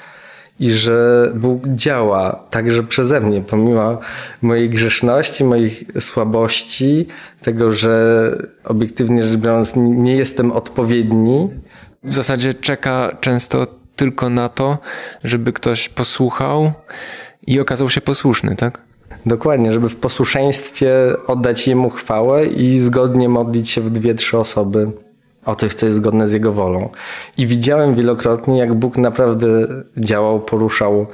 I 0.60 0.70
że 0.70 1.32
Bóg 1.34 1.68
działa 1.68 2.44
także 2.50 2.82
przeze 2.82 3.20
mnie, 3.20 3.40
pomimo 3.40 3.98
mojej 4.42 4.70
grzeszności, 4.70 5.44
moich 5.44 5.84
słabości, 6.00 7.06
tego, 7.42 7.72
że 7.72 8.32
obiektywnie 8.64 9.24
rzecz 9.24 9.36
biorąc 9.36 9.72
nie 9.76 10.16
jestem 10.16 10.52
odpowiedni. 10.52 11.48
W 12.02 12.14
zasadzie 12.14 12.54
czeka 12.54 13.16
często 13.20 13.66
tylko 13.96 14.30
na 14.30 14.48
to, 14.48 14.78
żeby 15.24 15.52
ktoś 15.52 15.88
posłuchał 15.88 16.72
i 17.46 17.60
okazał 17.60 17.90
się 17.90 18.00
posłuszny, 18.00 18.56
tak? 18.56 18.78
Dokładnie, 19.26 19.72
żeby 19.72 19.88
w 19.88 19.96
posłuszeństwie 19.96 20.92
oddać 21.26 21.68
Jemu 21.68 21.90
chwałę 21.90 22.46
i 22.46 22.78
zgodnie 22.78 23.28
modlić 23.28 23.70
się 23.70 23.80
w 23.80 23.90
dwie, 23.90 24.14
trzy 24.14 24.38
osoby 24.38 24.90
o 25.44 25.54
coś, 25.54 25.74
co 25.74 25.86
jest 25.86 25.96
zgodne 25.96 26.28
z 26.28 26.32
Jego 26.32 26.52
wolą. 26.52 26.88
I 27.36 27.46
widziałem 27.46 27.94
wielokrotnie, 27.94 28.58
jak 28.58 28.74
Bóg 28.74 28.96
naprawdę 28.96 29.46
działał, 29.96 30.40
poruszał 30.40 31.06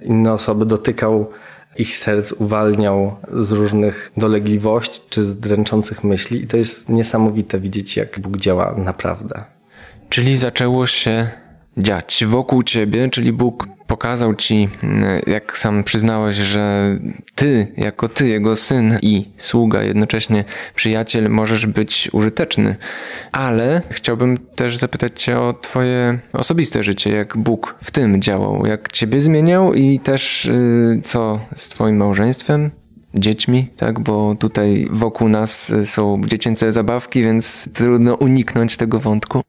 inne 0.00 0.32
osoby, 0.32 0.66
dotykał 0.66 1.30
ich 1.78 1.96
serc, 1.96 2.32
uwalniał 2.32 3.16
z 3.32 3.52
różnych 3.52 4.12
dolegliwości 4.16 5.00
czy 5.10 5.24
z 5.24 5.40
dręczących 5.40 6.04
myśli. 6.04 6.42
I 6.42 6.46
to 6.46 6.56
jest 6.56 6.88
niesamowite 6.88 7.58
widzieć, 7.58 7.96
jak 7.96 8.20
Bóg 8.20 8.36
działa 8.36 8.74
naprawdę. 8.76 9.53
Czyli 10.08 10.36
zaczęło 10.38 10.86
się 10.86 11.28
dziać 11.76 12.24
wokół 12.26 12.62
ciebie, 12.62 13.08
czyli 13.10 13.32
Bóg 13.32 13.68
pokazał 13.86 14.34
ci, 14.34 14.68
mm, 14.82 15.20
jak 15.26 15.58
sam 15.58 15.84
przyznałeś, 15.84 16.36
że 16.36 16.96
ty, 17.34 17.66
jako 17.76 18.08
ty, 18.08 18.28
jego 18.28 18.56
syn 18.56 18.98
i 19.02 19.28
sługa, 19.36 19.82
jednocześnie 19.82 20.44
przyjaciel, 20.74 21.30
możesz 21.30 21.66
być 21.66 22.08
użyteczny. 22.12 22.76
Ale 23.32 23.82
chciałbym 23.90 24.38
też 24.38 24.76
zapytać 24.76 25.22
cię 25.22 25.40
o 25.40 25.52
twoje 25.52 26.18
osobiste 26.32 26.82
życie, 26.82 27.10
jak 27.10 27.36
Bóg 27.36 27.74
w 27.82 27.90
tym 27.90 28.20
działał, 28.22 28.66
jak 28.66 28.92
ciebie 28.92 29.20
zmieniał 29.20 29.74
i 29.74 30.00
też 30.00 30.44
y, 30.44 31.00
co 31.02 31.40
z 31.54 31.68
twoim 31.68 31.96
małżeństwem? 31.96 32.70
Dziećmi, 33.14 33.68
tak? 33.76 34.00
Bo 34.00 34.34
tutaj 34.38 34.88
wokół 34.90 35.28
nas 35.28 35.72
są 35.84 36.20
dziecięce 36.26 36.72
zabawki, 36.72 37.22
więc 37.22 37.68
trudno 37.72 38.14
uniknąć 38.14 38.76
tego 38.76 38.98
wątku. 38.98 39.42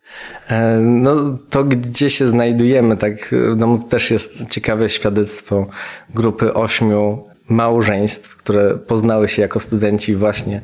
E, 0.49 0.77
no 0.79 1.15
to, 1.49 1.63
gdzie 1.63 2.09
się 2.09 2.27
znajdujemy, 2.27 2.97
tak, 2.97 3.35
no, 3.57 3.77
też 3.89 4.11
jest 4.11 4.49
ciekawe 4.49 4.89
świadectwo 4.89 5.67
grupy 6.15 6.53
ośmiu 6.53 7.23
małżeństw, 7.49 8.35
które 8.35 8.77
poznały 8.77 9.27
się 9.27 9.41
jako 9.41 9.59
studenci 9.59 10.15
właśnie 10.15 10.61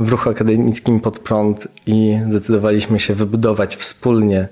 w 0.00 0.08
ruchu 0.08 0.30
akademickim 0.30 1.00
pod 1.00 1.18
prąd 1.18 1.68
i 1.86 2.18
zdecydowaliśmy 2.28 3.00
się 3.00 3.14
wybudować 3.14 3.76
wspólnie 3.76 4.48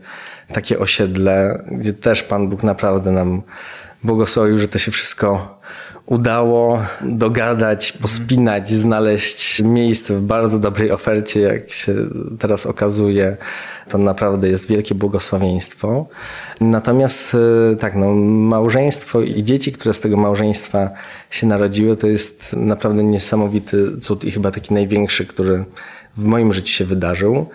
takie 0.53 0.79
osiedle, 0.79 1.65
gdzie 1.71 1.93
też 1.93 2.23
Pan 2.23 2.49
Bóg 2.49 2.63
naprawdę 2.63 3.13
nam 3.13 3.43
błogosławił, 4.05 4.59
że 4.59 4.69
to 4.69 4.79
się 4.79 4.91
wszystko 4.91 5.59
udało 6.09 6.83
dogadać, 7.03 7.93
pospinać, 7.93 8.71
znaleźć 8.71 9.63
miejsce 9.63 10.15
w 10.15 10.23
bardzo 10.23 10.59
dobrej 10.59 10.91
ofercie, 10.91 11.41
jak 11.41 11.73
się 11.73 11.95
teraz 12.39 12.67
okazuje. 12.67 13.37
To 13.89 13.99
naprawdę 13.99 14.49
jest 14.49 14.69
wielkie 14.69 14.95
błogosławieństwo. 14.95 16.07
Natomiast 16.61 17.37
e, 17.73 17.77
tak, 17.77 17.97
no, 17.97 18.15
małżeństwo 18.15 19.21
i 19.21 19.43
dzieci, 19.43 19.73
które 19.73 19.95
z 19.95 20.01
tego 20.01 20.17
małżeństwa 20.17 20.91
się 21.31 21.47
narodziły, 21.47 21.97
to 21.97 22.07
jest 22.07 22.57
naprawdę 22.57 23.05
niesamowity 23.05 24.01
cud 24.01 24.25
i 24.25 24.31
chyba 24.31 24.51
taki 24.51 24.75
największy, 24.75 25.27
który 25.27 25.65
w 26.17 26.25
moim 26.25 26.53
życiu 26.53 26.73
się 26.73 26.85
wydarzył. 26.85 27.47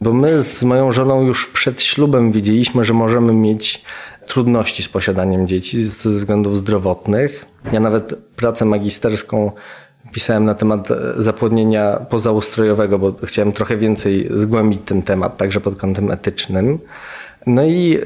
Bo 0.00 0.12
my 0.12 0.42
z 0.42 0.62
moją 0.62 0.92
żoną 0.92 1.22
już 1.22 1.46
przed 1.46 1.82
ślubem 1.82 2.32
wiedzieliśmy, 2.32 2.84
że 2.84 2.94
możemy 2.94 3.32
mieć 3.32 3.84
trudności 4.32 4.82
z 4.82 4.88
posiadaniem 4.88 5.48
dzieci 5.48 5.84
ze 5.84 6.08
względów 6.08 6.56
zdrowotnych. 6.56 7.46
Ja 7.72 7.80
nawet 7.80 8.14
pracę 8.36 8.64
magisterską 8.64 9.52
pisałem 10.12 10.44
na 10.44 10.54
temat 10.54 10.88
zapłodnienia 11.16 11.96
pozaustrojowego, 11.96 12.98
bo 12.98 13.14
chciałem 13.24 13.52
trochę 13.52 13.76
więcej 13.76 14.28
zgłębić 14.30 14.80
ten 14.84 15.02
temat, 15.02 15.36
także 15.36 15.60
pod 15.60 15.76
kątem 15.76 16.10
etycznym. 16.10 16.78
No 17.46 17.64
i 17.64 17.98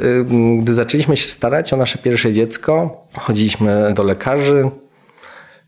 gdy 0.61 0.75
zaczęliśmy 0.75 1.17
się 1.17 1.29
starać 1.29 1.73
o 1.73 1.77
nasze 1.77 1.99
pierwsze 1.99 2.33
dziecko, 2.33 3.05
chodziliśmy 3.15 3.93
do 3.95 4.03
lekarzy. 4.03 4.71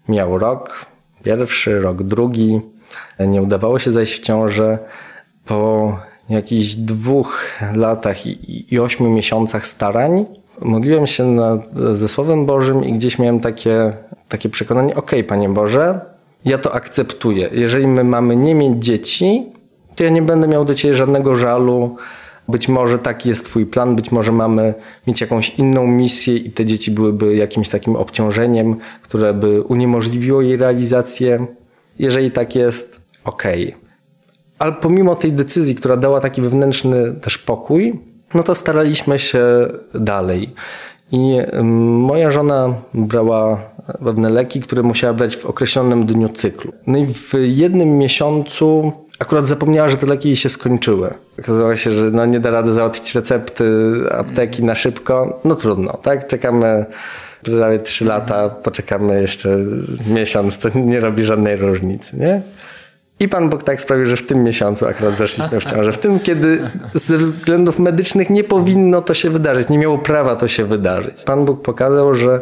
Miał 0.08 0.38
rok 0.38 0.86
pierwszy, 1.22 1.80
rok 1.80 2.02
drugi. 2.02 2.60
Nie 3.20 3.42
udawało 3.42 3.78
się 3.78 3.90
zajść 3.90 4.20
w 4.20 4.20
ciążę. 4.20 4.78
Po 5.44 5.98
jakichś 6.28 6.74
dwóch 6.74 7.46
latach 7.74 8.26
i, 8.26 8.74
i 8.74 8.78
ośmiu 8.78 9.10
miesiącach 9.10 9.66
starań 9.66 10.26
modliłem 10.62 11.06
się 11.06 11.24
nad, 11.24 11.74
ze 11.92 12.08
Słowem 12.08 12.46
Bożym 12.46 12.84
i 12.84 12.92
gdzieś 12.92 13.18
miałem 13.18 13.40
takie, 13.40 13.92
takie 14.28 14.48
przekonanie, 14.48 14.94
ok, 14.94 15.10
Panie 15.28 15.48
Boże, 15.48 16.00
ja 16.44 16.58
to 16.58 16.74
akceptuję. 16.74 17.48
Jeżeli 17.52 17.86
my 17.86 18.04
mamy 18.04 18.36
nie 18.36 18.54
mieć 18.54 18.84
dzieci, 18.84 19.52
to 19.96 20.04
ja 20.04 20.10
nie 20.10 20.22
będę 20.22 20.48
miał 20.48 20.64
do 20.64 20.74
Ciebie 20.74 20.94
żadnego 20.94 21.36
żalu. 21.36 21.96
Być 22.48 22.68
może 22.68 22.98
taki 22.98 23.28
jest 23.28 23.44
Twój 23.44 23.66
plan, 23.66 23.96
być 23.96 24.12
może 24.12 24.32
mamy 24.32 24.74
mieć 25.06 25.20
jakąś 25.20 25.50
inną 25.58 25.86
misję 25.86 26.36
i 26.36 26.50
te 26.50 26.64
dzieci 26.66 26.90
byłyby 26.90 27.36
jakimś 27.36 27.68
takim 27.68 27.96
obciążeniem, 27.96 28.76
które 29.02 29.34
by 29.34 29.62
uniemożliwiło 29.62 30.42
jej 30.42 30.56
realizację. 30.56 31.46
Jeżeli 31.98 32.30
tak 32.30 32.54
jest. 32.56 33.00
Okay. 33.24 33.72
Ale 34.58 34.72
pomimo 34.72 35.16
tej 35.16 35.32
decyzji, 35.32 35.74
która 35.74 35.96
dała 35.96 36.20
taki 36.20 36.42
wewnętrzny 36.42 37.12
też 37.12 37.38
pokój, 37.38 38.00
no 38.34 38.42
to 38.42 38.54
staraliśmy 38.54 39.18
się 39.18 39.68
dalej. 39.94 40.54
I 41.12 41.38
moja 41.62 42.30
żona 42.30 42.74
brała 42.94 43.60
pewne 44.04 44.30
leki, 44.30 44.60
które 44.60 44.82
musiała 44.82 45.12
brać 45.12 45.36
w 45.36 45.46
określonym 45.46 46.06
dniu 46.06 46.28
cyklu. 46.28 46.72
No 46.86 46.98
i 46.98 47.06
w 47.06 47.32
jednym 47.42 47.98
miesiącu 47.98 48.92
akurat 49.18 49.46
zapomniała, 49.46 49.88
że 49.88 49.96
te 49.96 50.06
leki 50.06 50.28
jej 50.28 50.36
się 50.36 50.48
skończyły. 50.48 51.14
Okazało 51.38 51.76
się, 51.76 51.90
że 51.90 52.10
no 52.10 52.26
nie 52.26 52.40
da 52.40 52.50
rady 52.50 52.72
załatwić 52.72 53.14
recepty 53.14 53.94
apteki 54.10 54.64
na 54.64 54.74
szybko. 54.74 55.40
No 55.44 55.54
trudno, 55.54 55.92
tak? 55.92 56.26
Czekamy 56.26 56.86
prawie 57.42 57.78
trzy 57.78 58.04
lata, 58.04 58.48
poczekamy 58.48 59.20
jeszcze 59.20 59.58
miesiąc, 60.06 60.58
to 60.58 60.68
nie 60.74 61.00
robi 61.00 61.24
żadnej 61.24 61.56
różnicy, 61.56 62.16
nie? 62.16 62.42
I 63.20 63.28
Pan 63.28 63.50
Bóg 63.50 63.62
tak 63.62 63.80
sprawił, 63.80 64.06
że 64.06 64.16
w 64.16 64.26
tym 64.26 64.42
miesiącu 64.42 64.86
akurat 64.86 65.16
zeszliśmy 65.16 65.60
w 65.60 65.64
ciążę. 65.64 65.92
W 65.92 65.98
tym, 65.98 66.20
kiedy 66.20 66.70
ze 66.92 67.18
względów 67.18 67.78
medycznych 67.78 68.30
nie 68.30 68.44
powinno 68.44 69.02
to 69.02 69.14
się 69.14 69.30
wydarzyć, 69.30 69.68
nie 69.68 69.78
miało 69.78 69.98
prawa 69.98 70.36
to 70.36 70.48
się 70.48 70.64
wydarzyć. 70.64 71.22
Pan 71.22 71.44
Bóg 71.44 71.62
pokazał, 71.62 72.14
że 72.14 72.40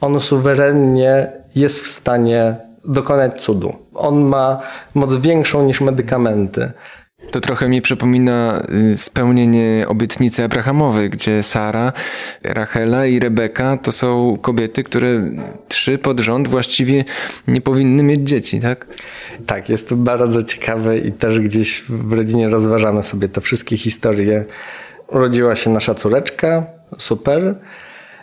On 0.00 0.20
suwerennie 0.20 1.32
jest 1.54 1.80
w 1.80 1.86
stanie 1.86 2.56
dokonać 2.84 3.42
cudu. 3.42 3.74
On 3.94 4.20
ma 4.20 4.60
moc 4.94 5.14
większą 5.14 5.64
niż 5.64 5.80
medykamenty. 5.80 6.72
To 7.30 7.40
trochę 7.40 7.68
mi 7.68 7.82
przypomina 7.82 8.62
y, 8.92 8.96
spełnienie 8.96 9.84
obietnicy 9.88 10.44
Abrahamowej, 10.44 11.10
gdzie 11.10 11.42
Sara, 11.42 11.92
Rachela 12.42 13.06
i 13.06 13.18
Rebeka 13.18 13.76
to 13.76 13.92
są 13.92 14.38
kobiety, 14.42 14.82
które 14.82 15.30
trzy 15.68 15.98
pod 15.98 16.20
rząd 16.20 16.48
właściwie 16.48 17.04
nie 17.48 17.60
powinny 17.60 18.02
mieć 18.02 18.20
dzieci, 18.28 18.60
tak? 18.60 18.86
Tak, 19.46 19.68
jest 19.68 19.88
to 19.88 19.96
bardzo 19.96 20.42
ciekawe 20.42 20.98
i 20.98 21.12
też 21.12 21.40
gdzieś 21.40 21.84
w 21.88 22.12
rodzinie 22.12 22.48
rozważamy 22.48 23.02
sobie 23.02 23.28
te 23.28 23.40
wszystkie 23.40 23.76
historie. 23.76 24.44
Urodziła 25.08 25.54
się 25.56 25.70
nasza 25.70 25.94
córeczka, 25.94 26.66
super. 26.98 27.54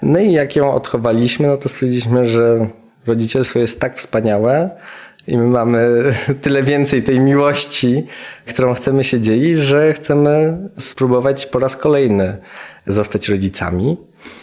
No 0.02 0.20
i 0.20 0.32
jak 0.32 0.56
ją 0.56 0.74
odchowaliśmy, 0.74 1.48
no 1.48 1.58
to 1.58 1.70
stwierdziliśmy, 1.70 2.26
że 2.26 2.68
rodzicielstwo 3.08 3.60
jest 3.60 3.80
tak 3.80 3.98
wspaniałe, 3.98 4.70
i 5.28 5.38
my 5.38 5.44
mamy 5.44 6.04
tyle 6.42 6.64
więcej 6.64 7.04
tej 7.04 7.20
miłości, 7.20 8.08
którą 8.46 8.74
chcemy 8.74 9.04
się 9.04 9.22
dzielić, 9.22 9.58
że 9.58 9.94
chcemy 9.94 10.58
spróbować 10.78 11.46
po 11.46 11.60
raz 11.60 11.76
kolejny 11.76 12.38
zostać 12.88 13.30
rodzicami. 13.30 13.98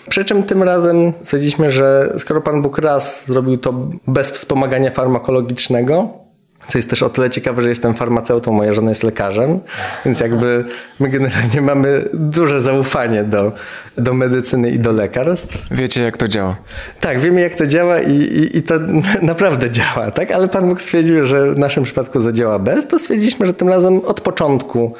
Przy 0.08 0.24
czym 0.24 0.42
tym 0.42 0.62
razem 0.62 1.12
stwierdziliśmy, 1.22 1.70
że 1.70 2.14
skoro 2.18 2.40
Pan 2.40 2.62
Bóg 2.62 2.78
raz 2.78 3.26
zrobił 3.26 3.56
to 3.56 3.90
bez 4.06 4.30
wspomagania 4.30 4.90
farmakologicznego, 4.90 6.27
co 6.68 6.78
jest 6.78 6.90
też 6.90 7.02
o 7.02 7.10
tyle 7.10 7.30
ciekawe, 7.30 7.62
że 7.62 7.68
jestem 7.68 7.94
farmaceutą, 7.94 8.52
moja 8.52 8.72
żona 8.72 8.88
jest 8.90 9.02
lekarzem, 9.02 9.60
więc 10.04 10.20
jakby 10.20 10.64
my 11.00 11.08
generalnie 11.08 11.60
mamy 11.60 12.08
duże 12.14 12.62
zaufanie 12.62 13.24
do, 13.24 13.52
do 13.96 14.14
medycyny 14.14 14.70
i 14.70 14.78
do 14.78 14.92
lekarstw. 14.92 15.58
Wiecie, 15.70 16.02
jak 16.02 16.16
to 16.16 16.28
działa. 16.28 16.56
Tak, 17.00 17.20
wiemy, 17.20 17.40
jak 17.40 17.54
to 17.54 17.66
działa 17.66 18.00
i, 18.00 18.12
i, 18.12 18.56
i 18.56 18.62
to 18.62 18.74
naprawdę 19.22 19.70
działa, 19.70 20.10
tak? 20.10 20.30
Ale 20.30 20.48
Pan 20.48 20.68
Bóg 20.68 20.82
stwierdził, 20.82 21.26
że 21.26 21.54
w 21.54 21.58
naszym 21.58 21.84
przypadku 21.84 22.20
zadziała 22.20 22.58
bez, 22.58 22.86
to 22.86 22.98
stwierdziliśmy, 22.98 23.46
że 23.46 23.54
tym 23.54 23.68
razem 23.68 24.00
od 24.00 24.20
początku 24.20 24.94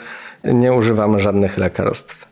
nie 0.44 0.72
używamy 0.72 1.20
żadnych 1.20 1.58
lekarstw. 1.58 2.28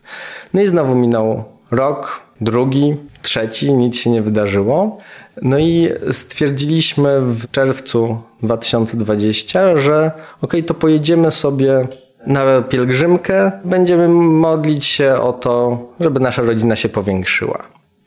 No 0.54 0.62
i 0.62 0.66
znowu 0.66 0.94
minął 0.94 1.44
rok, 1.70 2.20
drugi, 2.40 2.96
trzeci, 3.22 3.72
nic 3.72 3.96
się 3.96 4.10
nie 4.10 4.22
wydarzyło. 4.22 4.98
No 5.42 5.58
i 5.58 5.88
stwierdzilimy 6.12 7.20
w 7.20 7.50
czerwcu 7.50 8.22
2020, 8.42 9.76
że 9.76 10.10
ok, 10.42 10.52
to 10.66 10.74
pojedziemy 10.74 11.32
sobie 11.32 11.88
na 12.26 12.62
pielgrzymkę, 12.62 13.52
będziemy 13.64 14.08
modlić 14.08 14.84
się 14.84 15.14
o 15.14 15.32
to, 15.32 15.78
żeby 16.00 16.20
nasza 16.20 16.42
rodzina 16.42 16.76
się 16.76 16.88
powiększyła. 16.88 17.62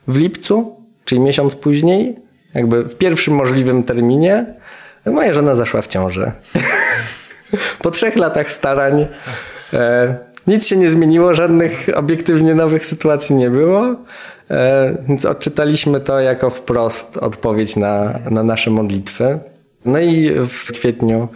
W 0.07 0.19
lipcu, 0.19 0.75
czyli 1.05 1.21
miesiąc 1.21 1.55
później, 1.55 2.15
jakby 2.53 2.83
w 2.83 2.95
pierwszym 2.95 3.33
możliwym 3.33 3.83
terminie, 3.83 4.45
moja 5.05 5.33
żona 5.33 5.55
zaszła 5.55 5.81
w 5.81 5.87
ciążę. 5.87 6.31
po 7.83 7.91
trzech 7.91 8.15
latach 8.15 8.51
starań 8.51 9.07
e, 9.73 10.17
nic 10.47 10.67
się 10.67 10.77
nie 10.77 10.89
zmieniło, 10.89 11.35
żadnych 11.35 11.89
obiektywnie 11.95 12.55
nowych 12.55 12.85
sytuacji 12.85 13.35
nie 13.35 13.49
było. 13.49 13.95
E, 14.51 14.97
więc 15.07 15.25
odczytaliśmy 15.25 15.99
to 15.99 16.19
jako 16.19 16.49
wprost 16.49 17.17
odpowiedź 17.17 17.75
na, 17.75 18.19
na 18.31 18.43
nasze 18.43 18.71
modlitwy. 18.71 19.39
No 19.85 19.99
i 19.99 20.31
w 20.47 20.71
kwietniu 20.71 21.27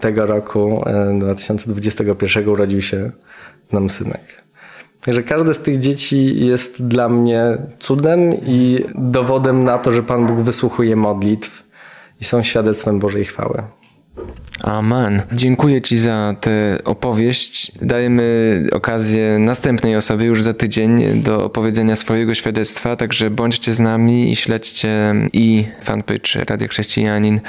tego 0.00 0.26
roku, 0.26 0.84
2021, 1.18 2.48
urodził 2.48 2.82
się 2.82 3.10
nam 3.72 3.90
synek. 3.90 4.42
Także 5.00 5.22
każde 5.22 5.54
z 5.54 5.58
tych 5.58 5.78
dzieci 5.78 6.46
jest 6.46 6.86
dla 6.86 7.08
mnie 7.08 7.58
cudem 7.78 8.34
i 8.46 8.84
dowodem 8.94 9.64
na 9.64 9.78
to, 9.78 9.92
że 9.92 10.02
Pan 10.02 10.26
Bóg 10.26 10.40
wysłuchuje 10.40 10.96
modlitw 10.96 11.62
i 12.20 12.24
są 12.24 12.42
świadectwem 12.42 12.98
Bożej 12.98 13.24
chwały. 13.24 13.62
Amen. 14.62 15.22
Dziękuję 15.32 15.82
Ci 15.82 15.98
za 15.98 16.34
tę 16.40 16.78
opowieść. 16.84 17.72
Dajemy 17.82 18.66
okazję 18.72 19.38
następnej 19.38 19.96
osobie 19.96 20.26
już 20.26 20.42
za 20.42 20.54
tydzień 20.54 21.20
do 21.20 21.44
opowiedzenia 21.44 21.96
swojego 21.96 22.34
świadectwa, 22.34 22.96
także 22.96 23.30
bądźcie 23.30 23.74
z 23.74 23.80
nami 23.80 24.32
i 24.32 24.36
śledźcie 24.36 25.14
i 25.32 25.64
fanpage 25.82 26.44
Radia 26.48 26.68
Chrześcijanin, 26.68 27.40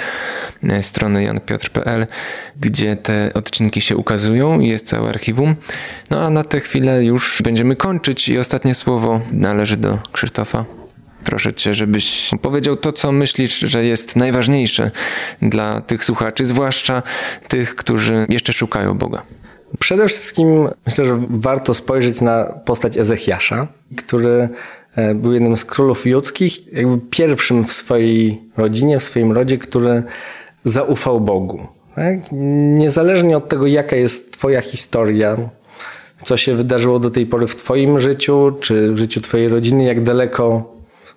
e, 0.63 0.84
strony 0.84 1.24
janpiotr.pl, 1.24 2.08
gdzie 2.60 2.95
te 2.95 3.32
odcinki 3.34 3.82
się 3.82 3.98
ukazują 3.98 4.60
i 4.60 4.67
jest 4.67 4.88
całe 4.88 5.10
archiwum. 5.10 5.56
No 6.10 6.22
a 6.22 6.30
na 6.30 6.43
tę 6.43 6.60
chwilę 6.60 7.04
już 7.04 7.41
będziemy 7.43 7.76
kończyć 7.76 8.30
i 8.30 8.38
ostatnie 8.38 8.76
słowo 8.76 9.22
należy 9.32 9.78
do 9.78 10.00
Krzysztofa. 10.12 10.65
Proszę 11.23 11.53
cię, 11.53 11.73
żebyś 11.73 12.32
powiedział 12.41 12.75
to, 12.75 12.91
co 12.91 13.12
myślisz, 13.12 13.60
że 13.60 13.86
jest 13.86 14.15
najważniejsze 14.15 14.91
dla 15.41 15.82
tych 15.82 16.03
słuchaczy, 16.03 16.45
zwłaszcza 16.45 17.03
tych, 17.47 17.75
którzy 17.75 18.25
jeszcze 18.29 18.53
szukają 18.53 18.97
Boga. 18.97 19.21
Przede 19.79 20.08
wszystkim 20.08 20.69
myślę, 20.86 21.05
że 21.05 21.19
warto 21.29 21.73
spojrzeć 21.73 22.21
na 22.21 22.43
postać 22.65 22.97
Ezechiasza, 22.97 23.67
który 23.97 24.49
e, 24.95 25.15
był 25.15 25.34
jednym 25.34 25.58
z 25.58 25.65
królów 25.65 26.05
judzkich, 26.05 26.73
jakby 26.73 26.97
pierwszym 27.10 27.65
w 27.65 27.73
swojej 27.73 28.41
rodzinie, 28.58 28.99
w 28.99 29.03
swoim 29.03 29.32
rodzie, 29.32 29.58
który 29.58 30.03
zaufał 30.63 31.21
Bogu. 31.21 31.67
Tak? 31.95 32.15
Niezależnie 32.32 33.38
od 33.38 33.49
tego, 33.49 33.67
jaka 33.67 33.95
jest 33.95 34.34
Twoja 34.34 34.62
historia, 34.62 35.38
co 36.23 36.38
się 36.38 36.55
wydarzyło 36.55 36.99
do 36.99 37.10
tej 37.10 37.25
pory 37.25 37.47
w 37.47 37.55
Twoim 37.55 37.99
życiu, 37.99 38.51
czy 38.62 38.91
w 38.91 38.97
życiu 38.97 39.21
Twojej 39.21 39.47
rodziny, 39.47 39.84
jak 39.84 40.03
daleko 40.03 40.73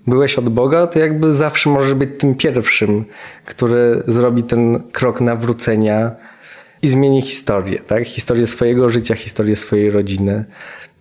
byłeś 0.07 0.39
od 0.39 0.49
Boga, 0.49 0.87
to 0.87 0.99
jakby 0.99 1.33
zawsze 1.33 1.71
możesz 1.71 1.95
być 1.95 2.11
tym 2.19 2.35
pierwszym, 2.35 3.05
który 3.45 4.03
zrobi 4.07 4.43
ten 4.43 4.83
krok 4.93 5.21
nawrócenia 5.21 6.11
i 6.83 6.89
zmieni 6.89 7.23
historię, 7.23 7.79
tak? 7.79 8.05
Historię 8.05 8.47
swojego 8.47 8.89
życia, 8.89 9.15
historię 9.15 9.57
swojej 9.57 9.91
rodziny, 9.91 10.45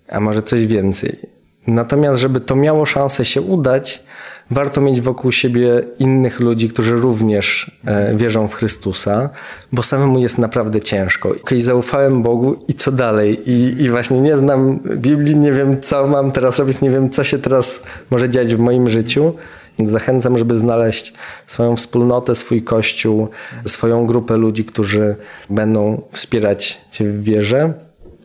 a 0.10 0.20
może 0.20 0.44
coś 0.44 0.68
więcej. 0.68 1.20
Natomiast, 1.68 2.20
żeby 2.20 2.42
to 2.42 2.56
miało 2.56 2.86
szansę 2.86 3.26
się 3.26 3.42
udać, 3.42 4.04
warto 4.52 4.82
mieć 4.82 5.02
wokół 5.02 5.32
siebie 5.32 5.84
innych 6.00 6.40
ludzi, 6.40 6.70
którzy 6.70 6.96
również 6.96 7.72
e, 7.86 8.16
wierzą 8.16 8.48
w 8.48 8.54
Chrystusa, 8.54 9.30
bo 9.72 9.84
samemu 9.84 10.20
jest 10.20 10.38
naprawdę 10.38 10.82
ciężko. 10.82 11.30
Okej, 11.30 11.62
zaufałem 11.62 12.24
Bogu 12.24 12.66
i 12.68 12.74
co 12.74 12.92
dalej? 12.92 13.50
I, 13.50 13.82
I 13.82 13.90
właśnie 13.90 14.22
nie 14.22 14.38
znam 14.38 14.80
Biblii, 14.80 15.36
nie 15.36 15.52
wiem 15.52 15.82
co 15.82 16.08
mam 16.08 16.32
teraz 16.32 16.60
robić, 16.60 16.82
nie 16.82 16.90
wiem 16.90 17.10
co 17.10 17.24
się 17.24 17.40
teraz 17.40 17.84
może 18.10 18.30
dziać 18.30 18.56
w 18.56 18.60
moim 18.60 18.90
życiu. 18.90 19.34
Więc 19.80 19.92
zachęcam, 19.92 20.38
żeby 20.38 20.56
znaleźć 20.56 21.14
swoją 21.48 21.76
wspólnotę, 21.76 22.36
swój 22.36 22.62
kościół, 22.62 23.28
swoją 23.66 24.06
grupę 24.06 24.38
ludzi, 24.38 24.66
którzy 24.66 25.16
będą 25.50 26.02
wspierać 26.12 26.82
Cię 26.92 27.06
w 27.06 27.24
wierze. 27.24 27.74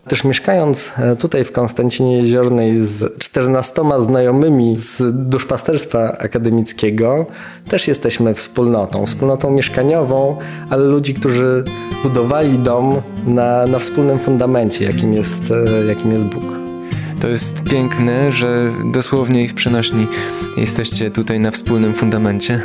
Też 0.09 0.25
mieszkając 0.25 0.93
e, 0.99 1.17
tutaj 1.17 1.45
w 1.45 1.53
Konstancinie 1.53 2.19
Jeziornej 2.19 2.77
z 2.77 3.19
14 3.19 3.83
znajomymi 3.99 4.77
z 4.77 5.03
duszpasterstwa 5.29 6.19
akademickiego, 6.19 7.27
też 7.69 7.89
jesteśmy 7.89 8.35
wspólnotą, 8.35 9.07
wspólnotą 9.07 9.51
mieszkaniową, 9.51 10.37
ale 10.71 10.85
ludzi, 10.85 11.15
którzy 11.15 11.65
budowali 12.03 12.59
dom 12.59 13.03
na, 13.27 13.67
na 13.67 13.79
wspólnym 13.79 14.19
fundamencie, 14.19 14.85
jakim 14.85 15.15
jest, 15.15 15.41
e, 15.51 15.87
jakim 15.87 16.13
jest 16.13 16.25
Bóg. 16.25 16.66
To 17.21 17.29
jest 17.29 17.63
piękne, 17.63 18.33
że 18.33 18.73
dosłownie 18.85 19.45
i 19.45 19.49
w 19.49 19.55
przenośni 19.55 20.07
jesteście 20.57 21.11
tutaj 21.11 21.41
na 21.41 21.51
wspólnym 21.51 21.95
fundamencie. 21.95 22.61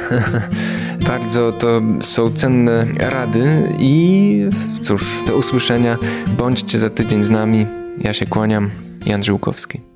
Bardzo 1.08 1.52
to 1.52 1.82
są 2.02 2.32
cenne 2.32 2.86
rady 2.98 3.76
i 3.80 4.46
cóż, 4.82 5.24
do 5.28 5.38
usłyszenia. 5.38 5.98
Bądźcie 6.38 6.80
za 6.80 6.90
tydzień 6.90 7.24
z 7.24 7.30
nami. 7.30 7.66
Ja 7.98 8.14
się 8.14 8.26
kłaniam. 8.26 8.70
Jan 9.06 9.24
Żyłkowski. 9.24 9.91